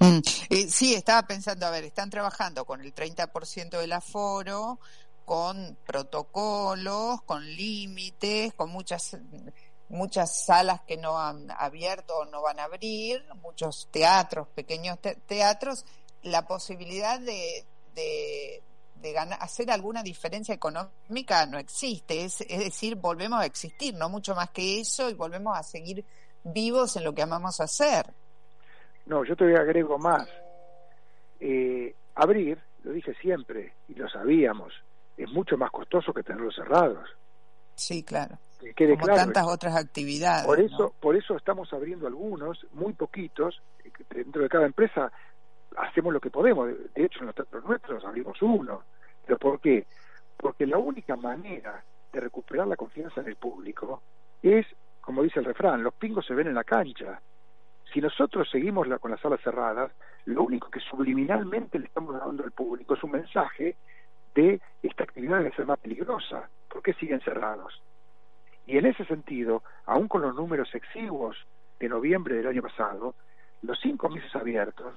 [0.00, 0.18] mm.
[0.50, 4.78] eh, sí estaba pensando a ver están trabajando con el 30% del aforo
[5.24, 9.16] con protocolos con límites con muchas
[9.88, 15.84] muchas salas que no han abierto o no van a abrir, muchos teatros, pequeños teatros,
[16.22, 23.40] la posibilidad de, de, ganar, hacer alguna diferencia económica no existe, es, es decir, volvemos
[23.40, 26.04] a existir, no mucho más que eso, y volvemos a seguir
[26.44, 28.06] vivos en lo que amamos hacer.
[29.06, 30.28] No, yo te agrego más.
[31.40, 34.72] Eh, abrir, lo dije siempre, y lo sabíamos,
[35.16, 37.08] es mucho más costoso que tenerlos cerrados.
[37.74, 38.38] Sí, claro.
[38.58, 40.46] Como tantas otras actividades.
[40.46, 43.62] Por eso, por eso estamos abriendo algunos, muy poquitos,
[44.10, 45.12] dentro de cada empresa
[45.76, 46.68] hacemos lo que podemos.
[46.94, 48.82] De hecho, en los teatros nuestros abrimos uno.
[49.24, 49.86] ¿Pero por qué?
[50.36, 54.02] Porque la única manera de recuperar la confianza en el público
[54.42, 54.66] es,
[55.00, 57.20] como dice el refrán, los pingos se ven en la cancha.
[57.92, 59.92] Si nosotros seguimos la, con las salas cerradas,
[60.24, 63.76] lo único que subliminalmente le estamos dando al público es un mensaje
[64.34, 66.48] de esta actividad debe ser más peligrosa.
[66.68, 67.82] ¿Por qué siguen cerrados?
[68.68, 71.38] Y en ese sentido, aún con los números exiguos
[71.80, 73.14] de noviembre del año pasado,
[73.62, 74.94] los cinco meses abiertos,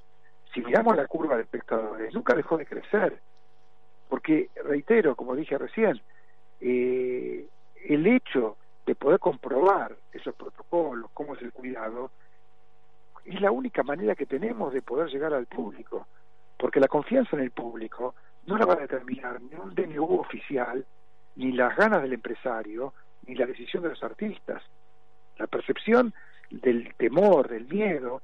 [0.54, 3.22] si miramos la curva de espectadores, nunca dejó de crecer.
[4.10, 6.02] Porque, reitero, como dije recién,
[6.60, 7.48] eh,
[7.86, 12.12] el hecho de poder comprobar esos protocolos, cómo es el cuidado,
[13.24, 16.08] es la única manera que tenemos de poder llegar al público.
[16.58, 18.16] Porque la confianza en el público
[18.48, 20.86] no la va a determinar ni un DNU oficial,
[21.38, 22.94] ni las ganas del empresario,
[23.26, 24.64] ni la decisión de los artistas.
[25.38, 26.14] La percepción
[26.50, 28.22] del temor, del miedo,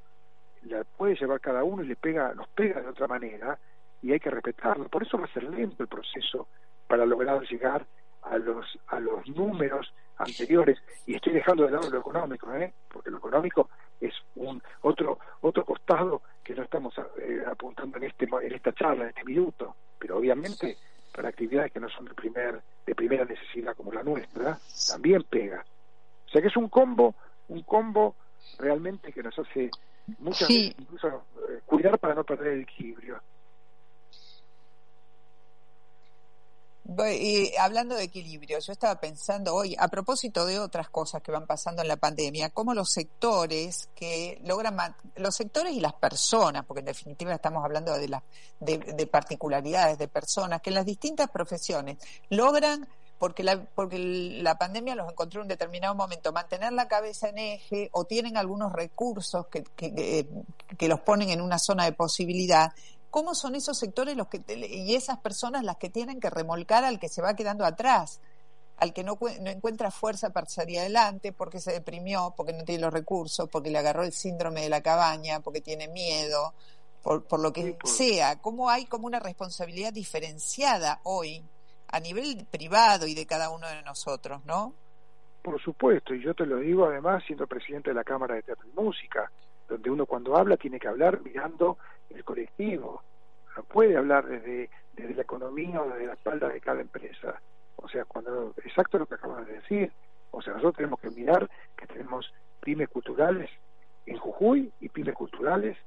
[0.63, 3.57] la puede llevar cada uno y le pega, nos pega de otra manera
[4.01, 4.89] y hay que respetarlo.
[4.89, 6.47] Por eso va a ser lento el proceso
[6.87, 7.85] para lograr llegar
[8.23, 12.73] a los a los números anteriores y estoy dejando de lado lo económico, ¿eh?
[12.89, 13.69] porque lo económico
[14.01, 19.03] es un otro otro costado que no estamos eh, apuntando en este en esta charla,
[19.03, 20.77] en este minuto, pero obviamente
[21.17, 25.65] para actividades que no son de primer de primera necesidad como la nuestra también pega.
[26.27, 27.15] O sea que es un combo
[27.47, 28.15] un combo
[28.59, 29.71] realmente que nos hace
[30.19, 33.19] muchas veces incluso eh, cuidar para no perder el equilibrio
[37.05, 41.45] Y hablando de equilibrio, yo estaba pensando hoy, a propósito de otras cosas que van
[41.45, 44.75] pasando en la pandemia, cómo los sectores que logran,
[45.15, 48.23] los sectores y las personas, porque en definitiva estamos hablando de, la,
[48.59, 51.97] de, particularidades de personas, que en las distintas profesiones
[52.29, 52.87] logran
[53.19, 57.39] porque la, porque la pandemia los encontró en un determinado momento, mantener la cabeza en
[57.39, 60.27] eje o tienen algunos recursos que, que,
[60.77, 62.71] que, los ponen en una zona de posibilidad
[63.09, 66.99] cómo son esos sectores los que y esas personas las que tienen que remolcar al
[66.99, 68.21] que se va quedando atrás,
[68.77, 72.81] al que no, no encuentra fuerza para salir adelante porque se deprimió, porque no tiene
[72.81, 76.53] los recursos, porque le agarró el síndrome de la cabaña, porque tiene miedo,
[77.01, 78.39] por, por lo que sea.
[78.39, 81.43] ¿Cómo hay como una responsabilidad diferenciada hoy
[81.87, 84.73] a nivel privado y de cada uno de nosotros, no?
[85.41, 88.67] Por supuesto, y yo te lo digo además siendo presidente de la Cámara de Teatro
[88.67, 89.31] y Música,
[89.69, 91.77] donde uno cuando habla tiene que hablar mirando
[92.09, 93.01] el colectivo,
[93.55, 97.41] no puede hablar desde, desde la economía o desde la espalda de cada empresa.
[97.77, 99.91] O sea, cuando exacto lo que acabas de decir,
[100.31, 102.31] o sea, nosotros tenemos que mirar que tenemos
[102.61, 103.49] pymes culturales
[104.05, 105.77] en Jujuy y pymes culturales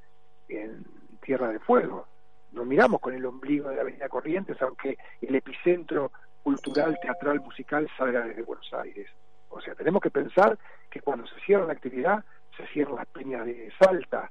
[0.48, 0.84] en
[1.22, 2.06] Tierra de Fuego.
[2.52, 6.10] No miramos con el ombligo de la Avenida Corrientes, aunque el epicentro
[6.42, 9.08] cultural, teatral, musical salga desde Buenos Aires.
[9.50, 10.58] O sea, tenemos que pensar
[10.90, 12.24] que cuando se cierra la actividad,
[12.56, 14.30] se cierran las peñas de Salta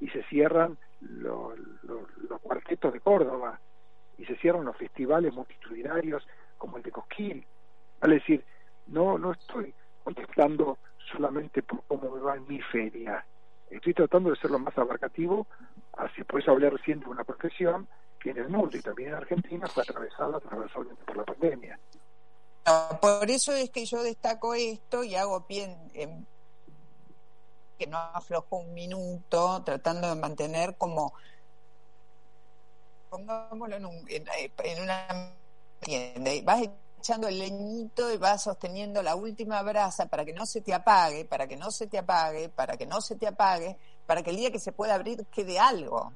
[0.00, 3.58] y se cierran los, los, cuartetos de Córdoba
[4.18, 6.26] y se cierran los festivales multitudinarios
[6.58, 7.44] como el de Cosquín.
[8.02, 8.44] Es decir,
[8.86, 9.74] no, no estoy
[10.04, 10.78] contestando
[11.12, 13.24] solamente por cómo me va en mi feria.
[13.70, 15.46] Estoy tratando de ser lo más abarcativo,
[15.96, 17.86] así por eso hablé recién de una profesión
[18.18, 21.78] que en el mundo y también en Argentina fue atravesada transversalmente por la pandemia.
[23.00, 26.26] Por eso es que yo destaco esto y hago pie en,
[27.80, 31.14] que no aflojo un minuto, tratando de mantener como,
[33.08, 35.32] pongámoslo en, un, en, una
[35.80, 36.68] tienda, y vas
[36.98, 41.24] echando el leñito y vas sosteniendo la última brasa para que no se te apague,
[41.24, 44.36] para que no se te apague, para que no se te apague, para que el
[44.36, 46.12] día que se pueda abrir quede algo.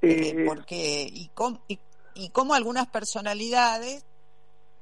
[0.00, 1.30] Eh, eh, porque, y,
[1.68, 1.78] y,
[2.14, 4.02] y como algunas personalidades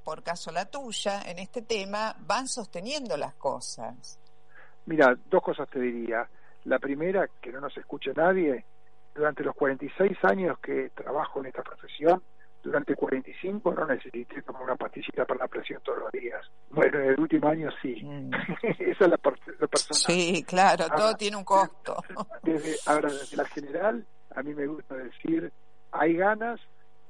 [0.05, 4.21] por caso la tuya, en este tema, van sosteniendo las cosas.
[4.87, 6.28] Mira, dos cosas te diría.
[6.64, 8.64] La primera, que no nos escuche nadie,
[9.14, 12.22] durante los 46 años que trabajo en esta profesión,
[12.62, 16.45] durante 45 no necesité tomar una pastillita para la presión todos los días.
[16.70, 18.03] Bueno, en el último año sí.
[18.03, 18.30] Mm.
[18.62, 19.18] Esa es la,
[19.61, 19.95] la persona.
[19.95, 21.97] Sí, claro, todo tiene un costo.
[22.43, 25.53] Desde, ahora, desde la general, a mí me gusta decir,
[25.93, 26.61] hay ganas,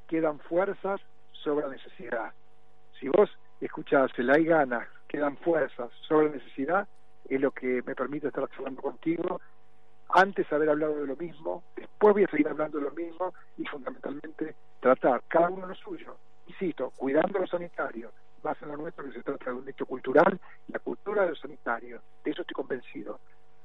[0.07, 1.01] quedan fuerzas,
[1.33, 2.33] sobra necesidad.
[3.01, 6.87] Si vos escuchás el hay ganas, quedan fuerzas, sobre necesidad,
[7.29, 9.41] es lo que me permite estar hablando contigo.
[10.09, 13.64] Antes haber hablado de lo mismo, después voy a seguir hablando de lo mismo y
[13.66, 16.16] fundamentalmente tratar cada uno lo suyo.
[16.47, 18.12] Insisto, cuidando lo sanitario,
[18.43, 21.37] más en lo nuestro que se trata de un hecho cultural, la cultura de lo
[21.37, 22.01] sanitario.
[22.24, 23.18] De eso estoy convencido.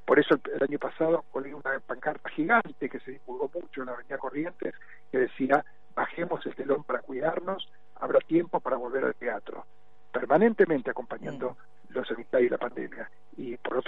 [0.06, 3.94] Por eso el, año pasado colgué una pancarta gigante que se divulgó mucho en la
[3.94, 4.74] Avenida Corrientes
[5.12, 9.66] que decía bajemos el telón para cuidarnos, habrá tiempo para volver al teatro,
[10.12, 11.94] permanentemente acompañando mm.
[11.94, 13.11] los sanitarios y la pandemia.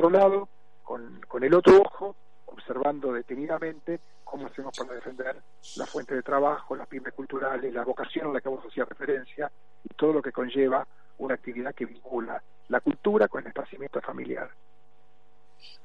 [0.04, 0.50] Otro lado,
[0.84, 2.14] con, con el otro ojo,
[2.48, 5.42] observando detenidamente cómo hacemos para defender
[5.78, 9.50] la fuente de trabajo, las pymes culturales, la vocación a la que vos hacías referencia
[9.82, 10.86] y todo lo que conlleva
[11.20, 14.50] una actividad que vincula la cultura con el esparcimiento familiar.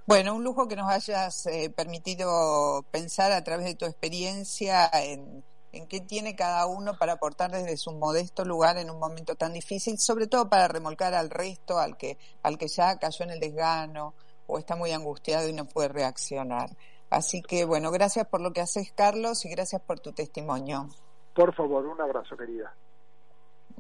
[0.05, 5.45] Bueno, un lujo que nos hayas eh, permitido pensar a través de tu experiencia en
[5.73, 9.53] en qué tiene cada uno para aportar desde su modesto lugar en un momento tan
[9.53, 13.41] difícil, sobre todo para remolcar al resto, al que, al que ya cayó en el
[13.41, 14.15] desgano
[14.47, 16.71] o está muy angustiado y no puede reaccionar.
[17.11, 20.89] Así que bueno, gracias por lo que haces, Carlos, y gracias por tu testimonio.
[21.35, 22.75] Por favor, un abrazo, querida.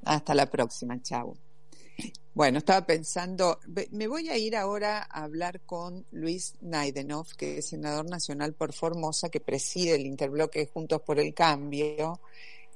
[0.05, 1.35] Hasta la próxima, chao.
[2.35, 3.59] Bueno, estaba pensando,
[3.91, 8.73] me voy a ir ahora a hablar con Luis Naidenov, que es senador nacional por
[8.73, 12.21] Formosa, que preside el interbloque Juntos por el Cambio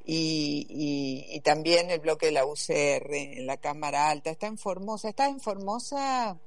[0.04, 4.30] y, también el bloque de la UCR en la Cámara Alta.
[4.30, 5.08] Está en Formosa.
[5.08, 6.38] ¿Estás en Formosa?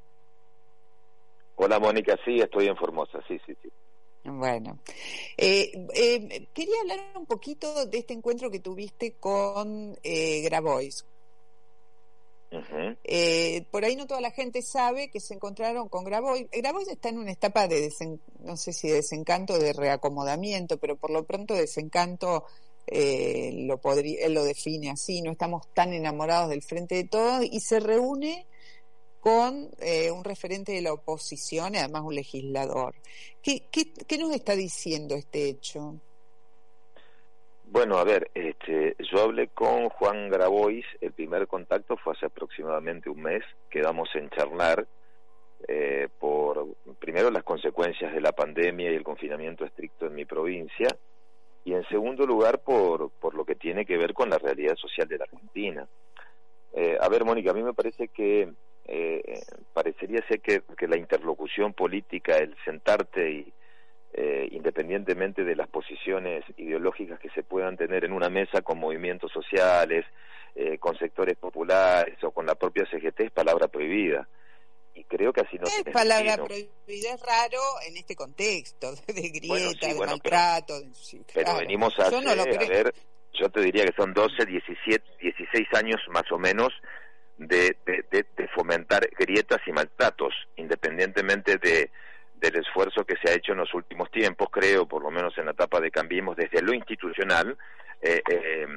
[1.56, 2.18] Hola, Mónica.
[2.26, 3.20] Sí, estoy en Formosa.
[3.28, 3.70] Sí, sí, sí.
[4.26, 4.80] Bueno,
[5.38, 11.06] eh, eh, quería hablar un poquito de este encuentro que tuviste con eh, Grabois,
[13.04, 16.48] eh, por ahí no toda la gente sabe que se encontraron con Grabois.
[16.52, 17.92] Grabois está en una etapa de,
[18.40, 22.46] no sé si desencanto, de reacomodamiento, pero por lo pronto desencanto
[22.88, 27.44] eh, lo podría, él lo define así, no estamos tan enamorados del frente de todos
[27.44, 28.46] y se reúne
[29.20, 32.94] con eh, un referente de la oposición y además un legislador.
[33.42, 36.00] ¿Qué, qué, qué nos está diciendo este hecho?
[37.68, 43.10] Bueno, a ver, este, yo hablé con Juan Grabois, el primer contacto fue hace aproximadamente
[43.10, 44.88] un mes, quedamos en charlar
[45.68, 46.68] eh, por,
[47.00, 50.88] primero, las consecuencias de la pandemia y el confinamiento estricto en mi provincia,
[51.64, 55.08] y en segundo lugar, por, por lo que tiene que ver con la realidad social
[55.08, 55.88] de la Argentina.
[56.74, 58.54] Eh, a ver, Mónica, a mí me parece que
[58.86, 59.42] eh,
[59.74, 63.54] parecería ser que, que la interlocución política, el sentarte y
[64.18, 69.30] eh, independientemente de las posiciones ideológicas que se puedan tener en una mesa con movimientos
[69.30, 70.06] sociales,
[70.56, 74.26] eh, con sectores populares o con la propia CGT, es palabra prohibida.
[74.94, 79.88] Y creo que así no es palabra prohibida, es raro en este contexto de grieta,
[79.88, 80.76] de maltrato.
[81.34, 82.94] Pero, venimos a, ver,
[83.34, 86.70] yo te diría que son 12, 17, 16 años más o menos
[87.36, 91.92] de, de fomentar grietas y maltratos, independientemente de
[92.40, 95.46] del esfuerzo que se ha hecho en los últimos tiempos, creo, por lo menos en
[95.46, 97.58] la etapa de Cambiemos, desde lo institucional,
[98.02, 98.68] eh, eh,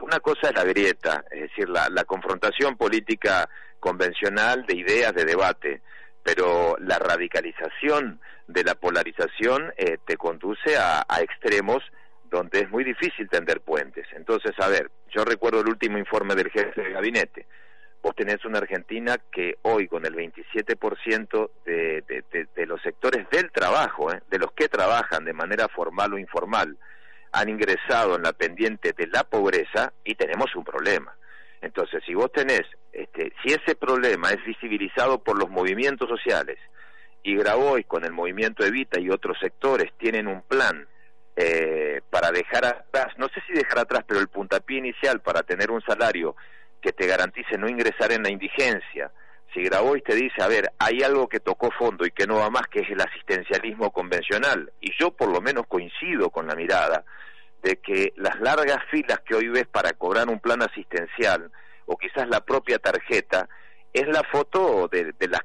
[0.00, 3.48] una cosa es la grieta, es decir, la, confrontación política
[3.80, 5.82] convencional de ideas de debate,
[6.22, 11.82] pero la radicalización de la polarización eh, te conduce a, a extremos
[12.30, 14.06] donde es muy difícil tender puentes.
[14.14, 17.46] Entonces, a ver, yo recuerdo el último informe del jefe de gabinete,
[18.02, 22.24] vos tenés una Argentina que hoy con el 27% de,
[22.54, 24.20] de, los sectores del trabajo, ¿eh?
[24.28, 26.76] de los que trabajan de manera formal o informal,
[27.30, 31.14] han ingresado en la pendiente de la pobreza y tenemos un problema.
[31.60, 36.58] Entonces, si vos tenés, este, si ese problema es visibilizado por los movimientos sociales
[37.22, 40.88] y Grabois con el movimiento Evita y otros sectores tienen un plan
[41.36, 45.70] eh, para dejar atrás, no sé si dejar atrás, pero el puntapié inicial para tener
[45.70, 46.34] un salario
[46.82, 49.10] que te garantice no ingresar en la indigencia,
[49.54, 52.50] si Grabois te dice, a ver, hay algo que tocó fondo y que no va
[52.50, 57.04] más, que es el asistencialismo convencional, y yo por lo menos coincido con la mirada
[57.62, 61.50] de que las largas filas que hoy ves para cobrar un plan asistencial,
[61.86, 63.48] o quizás la propia tarjeta,
[63.92, 65.42] es la foto de, las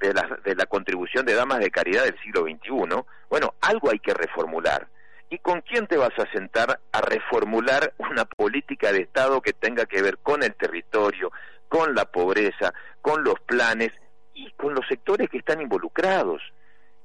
[0.00, 3.04] de, la, de la contribución de damas de caridad del siglo XXI.
[3.28, 4.88] Bueno, algo hay que reformular.
[5.30, 9.86] ¿Y con quién te vas a sentar a reformular una política de Estado que tenga
[9.86, 11.30] que ver con el territorio,
[11.68, 13.92] con la pobreza, con los planes
[14.34, 16.42] y con los sectores que están involucrados,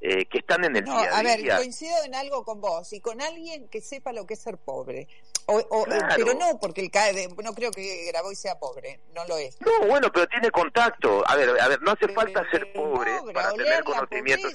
[0.02, 3.00] eh, que están en el día a, a ver, coincido en algo con vos y
[3.00, 5.08] con alguien que sepa lo que es ser pobre.
[5.48, 9.38] O, eh, Pero no, porque el CAE, no creo que Graboy sea pobre, no lo
[9.38, 9.62] es.
[9.62, 11.24] No, bueno, pero tiene contacto.
[11.28, 14.54] A ver, a ver, no hace falta ser pobre para tener conocimientos.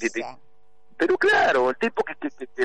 [1.01, 2.15] Pero claro, el tipo que,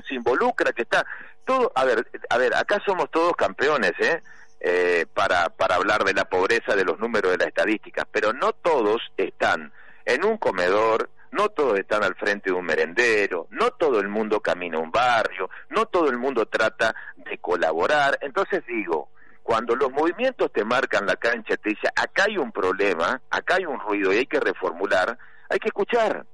[0.01, 1.05] se involucra, que está
[1.45, 4.21] todo, a ver, a ver, acá somos todos campeones, ¿eh?
[4.59, 8.51] Eh, para, para hablar de la pobreza, de los números de las estadísticas, pero no
[8.51, 9.71] todos están
[10.03, 14.41] en un comedor, no todos están al frente de un merendero, no todo el mundo
[14.41, 18.17] camina un barrio, no todo el mundo trata de colaborar.
[18.19, 19.11] Entonces digo,
[19.43, 23.65] cuando los movimientos te marcan la cancha, te dicen, acá hay un problema, acá hay
[23.65, 25.17] un ruido y hay que reformular,
[25.47, 26.25] hay que escuchar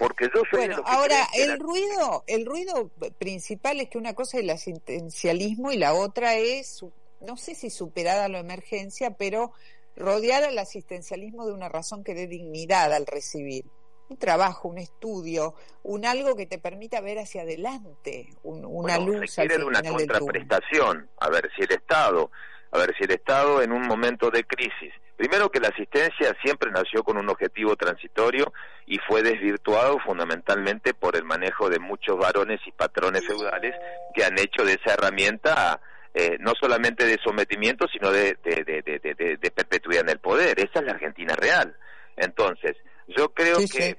[0.00, 4.44] porque yo soy bueno ahora el ruido el ruido principal es que una cosa es
[4.44, 6.82] el asistencialismo y la otra es
[7.20, 9.52] no sé si superada la emergencia pero
[9.94, 13.66] rodear al asistencialismo de una razón que dé dignidad al recibir
[14.08, 19.30] un trabajo, un estudio, un algo que te permita ver hacia adelante, una luz.
[19.30, 22.32] Se quiere de una contraprestación, a ver si el Estado,
[22.72, 26.70] a ver si el Estado en un momento de crisis Primero que la asistencia siempre
[26.70, 28.54] nació con un objetivo transitorio
[28.86, 33.74] y fue desvirtuado fundamentalmente por el manejo de muchos varones y patrones feudales
[34.14, 35.78] que han hecho de esa herramienta
[36.14, 40.58] eh, no solamente de sometimiento, sino de, de, perpetuidad en el poder.
[40.58, 41.76] Esa es la Argentina real.
[42.16, 43.98] Entonces, yo creo que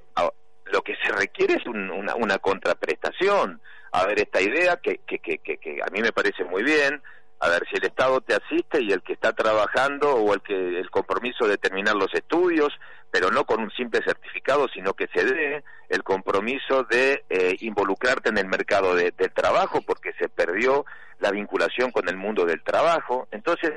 [0.72, 3.62] lo que se requiere es una, una contraprestación.
[3.92, 7.00] A ver, esta idea que, que, que, que a mí me parece muy bien,
[7.42, 10.54] a ver si el Estado te asiste y el que está trabajando o el que
[10.54, 12.70] el compromiso de terminar los estudios,
[13.10, 18.30] pero no con un simple certificado, sino que se dé el compromiso de eh, involucrarte
[18.30, 20.86] en el mercado de, del trabajo porque se perdió
[21.18, 23.28] la vinculación con el mundo del trabajo.
[23.32, 23.72] Entonces,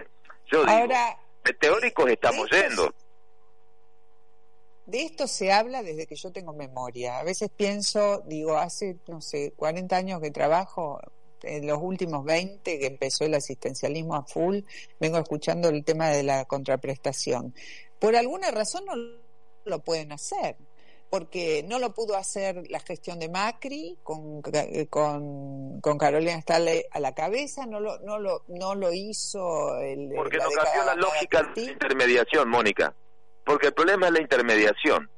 [0.52, 0.94] yo digo,
[1.44, 2.94] de teóricos estamos yendo.
[4.84, 7.18] De esto se habla desde que yo tengo memoria.
[7.18, 11.00] A veces pienso, digo, hace, no sé, 40 años que trabajo,
[11.46, 14.60] en los últimos 20 que empezó el asistencialismo a full,
[15.00, 17.54] vengo escuchando el tema de la contraprestación.
[17.98, 18.94] Por alguna razón no
[19.64, 20.56] lo pueden hacer,
[21.10, 24.42] porque no lo pudo hacer la gestión de Macri con,
[24.90, 30.10] con, con Carolina Stalle a la cabeza, no lo, no lo, no lo hizo el...
[30.14, 32.94] Porque no cambió la lógica de intermediación, Mónica,
[33.44, 35.10] porque el problema es la intermediación.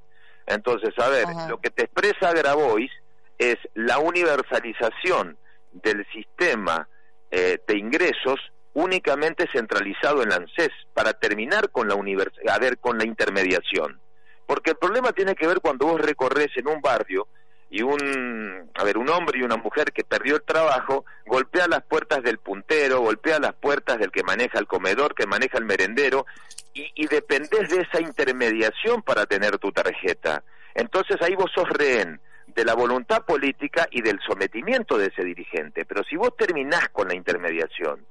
[0.47, 2.91] Entonces, a ver, lo que te expresa Grabois
[3.39, 5.37] es la universalización
[5.83, 6.89] del sistema
[7.31, 8.39] eh, de ingresos
[8.75, 14.01] únicamente centralizado en la ANSES para terminar con la a ver, con la intermediación.
[14.47, 17.27] Porque el problema tiene que ver cuando vos recorres en un barrio
[17.71, 21.83] y un, a ver, un hombre y una mujer que perdió el trabajo golpea las
[21.85, 26.27] puertas del puntero, golpea las puertas del que maneja el comedor, que maneja el merendero,
[26.75, 30.45] y, y dependés de esa intermediación para tener tu tarjeta.
[30.75, 32.21] Entonces ahí vos sos rehén
[32.57, 35.85] de la voluntad política y del sometimiento de ese dirigente.
[35.85, 38.05] Pero si vos terminás con la intermediación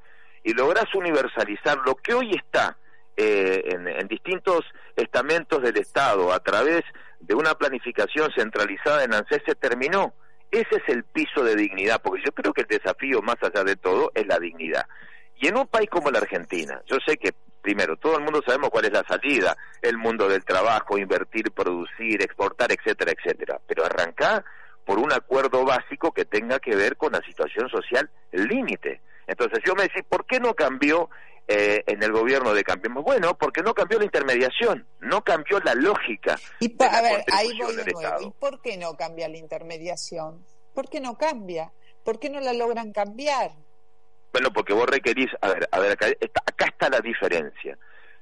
[0.43, 2.77] y lográs universalizar lo que hoy está
[3.17, 4.63] eh, en, distintos
[4.95, 6.83] estamentos del Estado a través
[7.19, 10.13] de una planificación centralizada en ANSES, se terminó.
[10.51, 13.75] Ese es el piso de dignidad, porque yo creo que el desafío más allá de
[13.75, 14.85] todo es la dignidad.
[15.37, 17.33] Y en un país como la Argentina, yo sé que
[17.65, 22.21] primero, todo el mundo sabemos cuál es la salida, el mundo del trabajo, invertir, producir,
[22.21, 23.59] exportar, etcétera, etcétera.
[23.65, 24.45] Pero arrancar
[24.85, 29.01] por un acuerdo básico que tenga que ver con la situación social límite.
[29.25, 31.09] Entonces yo me decía, ¿por qué no cambió
[31.47, 33.03] eh, en el gobierno de Cambiemos?
[33.03, 36.37] Bueno, porque no cambió la intermediación, no cambió la lógica.
[36.59, 38.21] Y a ver, ahí voy de nuevo.
[38.21, 40.45] ¿Y por qué no cambia la intermediación?
[40.75, 41.73] ¿Por qué no cambia?
[42.03, 43.49] ¿Por qué no la logran cambiar?
[44.35, 47.77] Bueno, porque vos requerís, a ver, a ver, acá está, acá está la diferencia.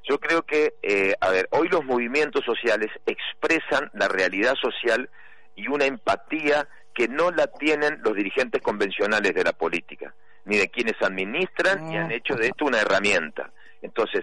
[0.07, 5.09] Yo creo que, eh, a ver, hoy los movimientos sociales expresan la realidad social
[5.55, 10.13] y una empatía que no la tienen los dirigentes convencionales de la política.
[10.45, 12.13] ni de quienes administran, ni han ah.
[12.13, 13.49] hecho de esto una herramienta.
[13.81, 14.21] Entonces,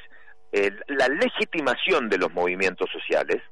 [0.87, 3.43] la legitimación de los movimientos sociales,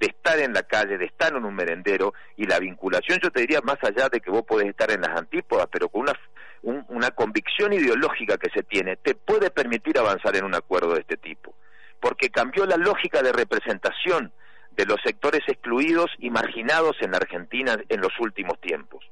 [0.00, 3.42] de estar en la calle, de estar en un merendero, y la vinculación, yo te
[3.42, 6.18] diría, más allá de que vos podés estar en las antípodas, pero con una,
[6.64, 11.16] una convicción ideológica que se tiene, te puede permitir avanzar en un acuerdo de este
[11.16, 11.54] tipo.
[12.00, 14.32] Porque cambió la lógica de representación
[14.72, 19.04] de los sectores excluidos y marginados en Argentina en los últimos tiempos.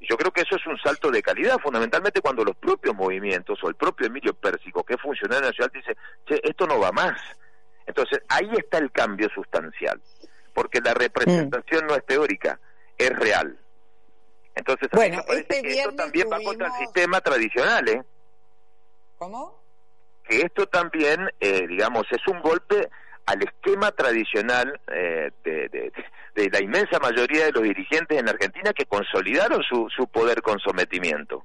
[0.00, 3.68] Yo creo que eso es un salto de calidad, fundamentalmente cuando los propios movimientos o
[3.68, 5.96] el propio Emilio Pérsico, que es funcionario nacional, dice,
[6.26, 7.20] che, esto no va más.
[7.84, 10.00] Entonces, ahí está el cambio sustancial,
[10.54, 12.60] porque la representación no es teórica,
[12.96, 13.58] es real.
[14.58, 18.02] Entonces, bueno, parece este que esto también va contra el sistema tradicional, ¿eh?
[19.16, 19.56] ¿Cómo?
[20.24, 22.88] Que esto también, eh, digamos, es un golpe
[23.26, 25.92] al esquema tradicional eh, de,
[26.50, 30.58] la inmensa mayoría de los dirigentes en la Argentina que consolidaron su, su poder con
[30.58, 31.44] sometimiento.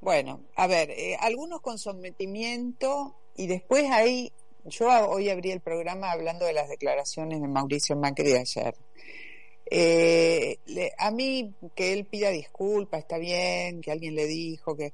[0.00, 4.32] Bueno, a ver, eh, algunos con sometimiento y después ahí,
[4.64, 8.74] yo hoy abrí el programa hablando de las declaraciones de Mauricio Macri de ayer.
[9.66, 10.58] Eh,
[10.98, 14.92] a mí que él pida disculpas, está bien, que alguien le dijo que...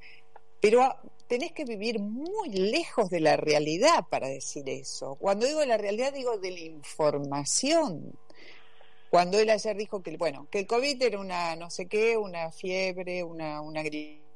[0.60, 0.94] Pero
[1.26, 5.14] tenés que vivir muy lejos de la realidad para decir eso.
[5.14, 8.18] Cuando digo la realidad, digo de la información.
[9.10, 12.52] Cuando él ayer dijo que, bueno, que el COVID era una no sé qué, una
[12.52, 14.30] fiebre, una, una gripe,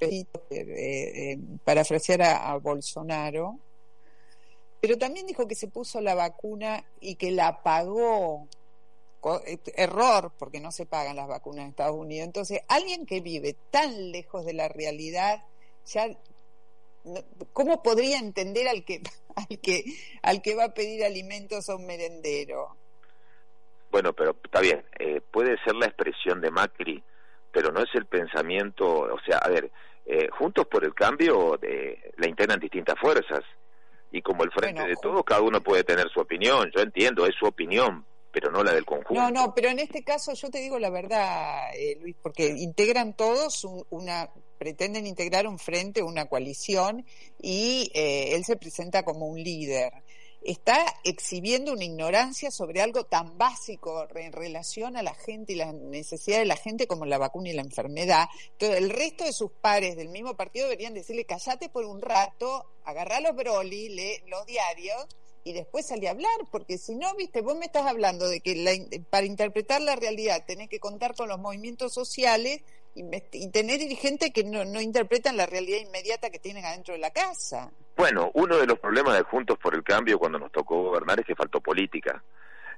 [0.00, 3.58] eh, eh, para ofrecer a, Bolsonaro,
[4.80, 8.48] pero también dijo que se puso la vacuna y que la pagó
[9.76, 12.26] error porque no se pagan las vacunas en Estados Unidos.
[12.26, 15.44] Entonces, alguien que vive tan lejos de la realidad
[15.86, 16.08] ya
[17.52, 19.02] ¿cómo podría entender al que
[19.36, 19.84] al que
[20.22, 22.76] al que va a pedir alimentos a un merendero?
[23.90, 27.02] Bueno, pero está bien, eh, puede ser la expresión de Macri,
[27.52, 29.70] pero no es el pensamiento, o sea, a ver,
[30.04, 33.42] eh, juntos por el cambio de, la integran distintas fuerzas
[34.10, 37.36] y como el frente de todos, cada uno puede tener su opinión, yo entiendo, es
[37.36, 38.04] su opinión,
[38.34, 39.14] pero no la del conjunto.
[39.14, 43.14] No, no, pero en este caso yo te digo la verdad, eh, Luis, porque integran
[43.14, 44.28] todos una
[44.58, 47.04] pretenden integrar un frente, una coalición,
[47.40, 49.92] y eh, él se presenta como un líder.
[50.42, 55.74] Está exhibiendo una ignorancia sobre algo tan básico en relación a la gente y las
[55.74, 58.26] necesidades de la gente como la vacuna y la enfermedad.
[58.52, 62.66] Entonces, el resto de sus pares del mismo partido deberían decirle, callate por un rato,
[62.84, 65.06] agarrá los brolis, lee los diarios
[65.44, 69.04] y después salí a hablar, porque si no, viste, vos me estás hablando de que
[69.10, 72.62] para interpretar la realidad tenés que contar con los movimientos sociales
[72.94, 77.10] y, tener dirigentes que no, no interpretan la realidad inmediata que tienen adentro de la
[77.10, 77.70] casa.
[77.96, 81.26] Bueno, uno de los problemas de Juntos por el Cambio cuando nos tocó gobernar es
[81.26, 82.22] que faltó política.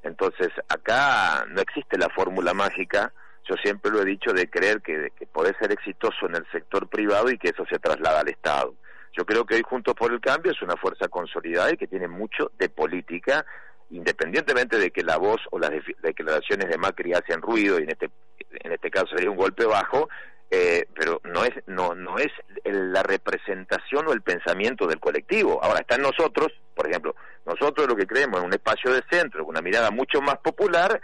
[0.02, 3.12] Entonces, acá no existe la fórmula mágica.
[3.48, 6.88] Yo siempre lo he dicho de creer que, que podés ser exitoso en el sector
[6.88, 8.74] privado y que eso se traslada al Estado.
[9.16, 12.08] Yo creo que hoy Juntos por el Cambio es una fuerza consolidada y que tiene
[12.08, 13.46] mucho de política,
[13.90, 15.70] independientemente de que la voz o las
[16.02, 18.10] declaraciones de Macri hacen ruido y en este
[18.50, 20.08] en este caso sería un golpe bajo,
[20.50, 22.32] eh, pero no es no no es
[22.64, 25.62] la representación o el pensamiento del colectivo.
[25.62, 27.14] Ahora está en nosotros, por ejemplo,
[27.46, 31.00] nosotros lo que creemos en un espacio de centro, una mirada mucho más popular,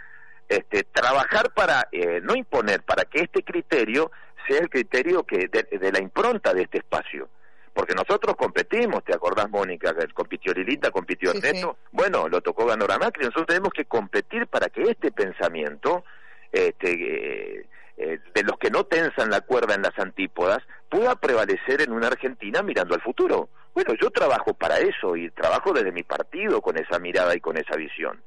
[0.49, 4.11] este, trabajar para eh, no imponer, para que este criterio
[4.47, 7.29] sea el criterio que de, la impronta de este espacio.
[7.73, 9.95] Porque nosotros competimos, ¿te acordás, Mónica?
[10.13, 11.77] Compitió Lilita, compitió Ernesto.
[11.91, 13.23] Bueno, lo tocó ganar Macri.
[13.25, 16.03] Nosotros tenemos que competir para que este pensamiento
[16.51, 17.65] este,
[17.97, 20.59] eh, de los que no tensan la cuerda en las antípodas,
[20.89, 23.49] pueda prevalecer en una Argentina mirando al futuro.
[23.73, 27.57] Bueno, yo trabajo para eso y trabajo desde mi partido con esa mirada y con
[27.57, 28.21] esa visión.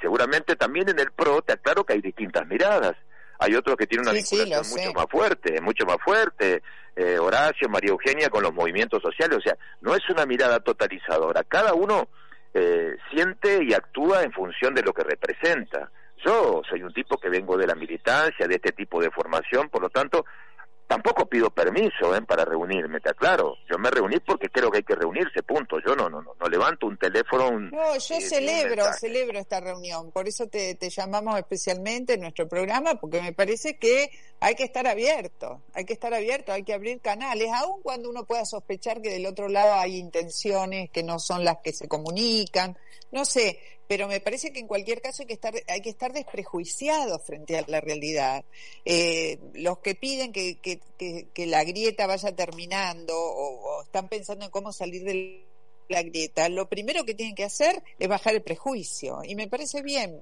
[0.00, 2.94] Seguramente también en el PRO te aclaro que hay distintas miradas.
[3.42, 6.62] Hay otros que tienen una vinculación mucho más fuerte, mucho más fuerte.
[6.94, 9.38] Eh, Horacio, María Eugenia con los movimientos sociales.
[9.38, 11.42] O sea, no es una mirada totalizadora.
[11.44, 12.08] Cada uno
[12.54, 15.90] eh, siente y actúa en función de lo que representa.
[16.24, 19.82] Yo soy un tipo que vengo de la militancia, de este tipo de formación, por
[19.82, 20.24] lo tanto,
[20.92, 22.20] tampoco pido permiso ¿eh?
[22.20, 23.56] para reunirme, te aclaro.
[23.70, 25.78] Yo me reuní porque creo que hay que reunirse, punto.
[25.86, 27.50] Yo no, no, no, no levanto un teléfono.
[27.58, 30.10] no, yo celebro, celebro esta reunión.
[30.10, 34.10] Por eso te, te llamamos especialmente en nuestro programa, porque me parece que
[34.42, 38.26] hay que estar abierto, hay que estar abierto, hay que abrir canales, aun cuando uno
[38.26, 42.76] pueda sospechar que del otro lado hay intenciones que no son las que se comunican.
[43.12, 46.12] No sé, pero me parece que en cualquier caso hay que estar, hay que estar
[46.12, 48.44] desprejuiciados frente a la realidad.
[48.84, 54.50] Eh, los que piden que, que, que, la grieta vaya terminando o, están pensando en
[54.50, 55.46] cómo salir de
[55.88, 59.82] la grieta, lo primero que tienen que hacer es bajar el prejuicio y me parece
[59.82, 60.20] bien.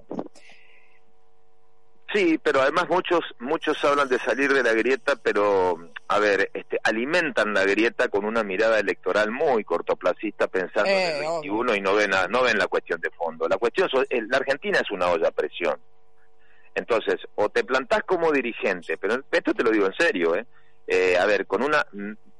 [2.13, 6.77] Sí, pero además muchos muchos hablan de salir de la grieta, pero a ver, este,
[6.83, 11.81] alimentan la grieta con una mirada electoral muy cortoplacista, pensando en el 21 eh, y
[11.81, 13.47] no ven no ven la cuestión de fondo.
[13.47, 15.79] La cuestión la Argentina es una olla a presión.
[16.75, 20.45] Entonces, o te plantás como dirigente, pero esto te lo digo en serio, ¿eh?
[20.87, 21.85] eh a ver, con una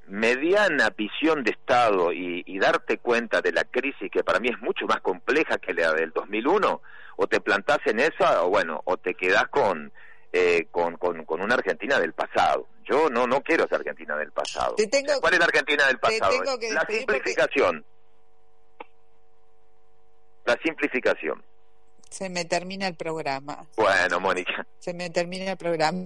[0.08, 4.60] mediana visión de Estado y, y, darte cuenta de la crisis que para mí es
[4.60, 6.82] mucho más compleja que la del 2001,
[7.22, 9.94] o te plantás en esa o bueno, o te quedás con,
[10.34, 12.68] eh, con, con, con, una Argentina del pasado.
[12.84, 14.76] Yo no no quiero esa Argentina del pasado.
[15.22, 16.32] ¿Cuál es la Argentina del pasado?
[16.74, 17.86] la simplificación.
[20.46, 21.46] La simplificación.
[22.10, 23.68] Se me termina el programa.
[23.78, 24.66] Bueno, Mónica.
[24.80, 26.04] Se me termina el programa.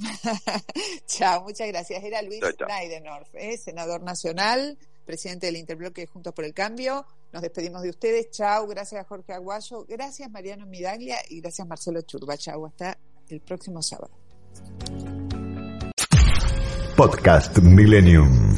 [1.08, 2.04] chao, muchas gracias.
[2.04, 3.58] Era Luis Schneidernorf, ¿eh?
[3.58, 7.06] senador nacional, presidente del Interbloque Juntos por el Cambio.
[7.32, 8.32] Nos despedimos de ustedes.
[8.32, 12.38] Chao, gracias a Jorge Aguayo, gracias Mariano Midaglia y gracias Marcelo Churba.
[12.38, 12.98] Chao, hasta
[13.30, 14.12] el próximo sábado.
[16.96, 18.56] Podcast Millennium.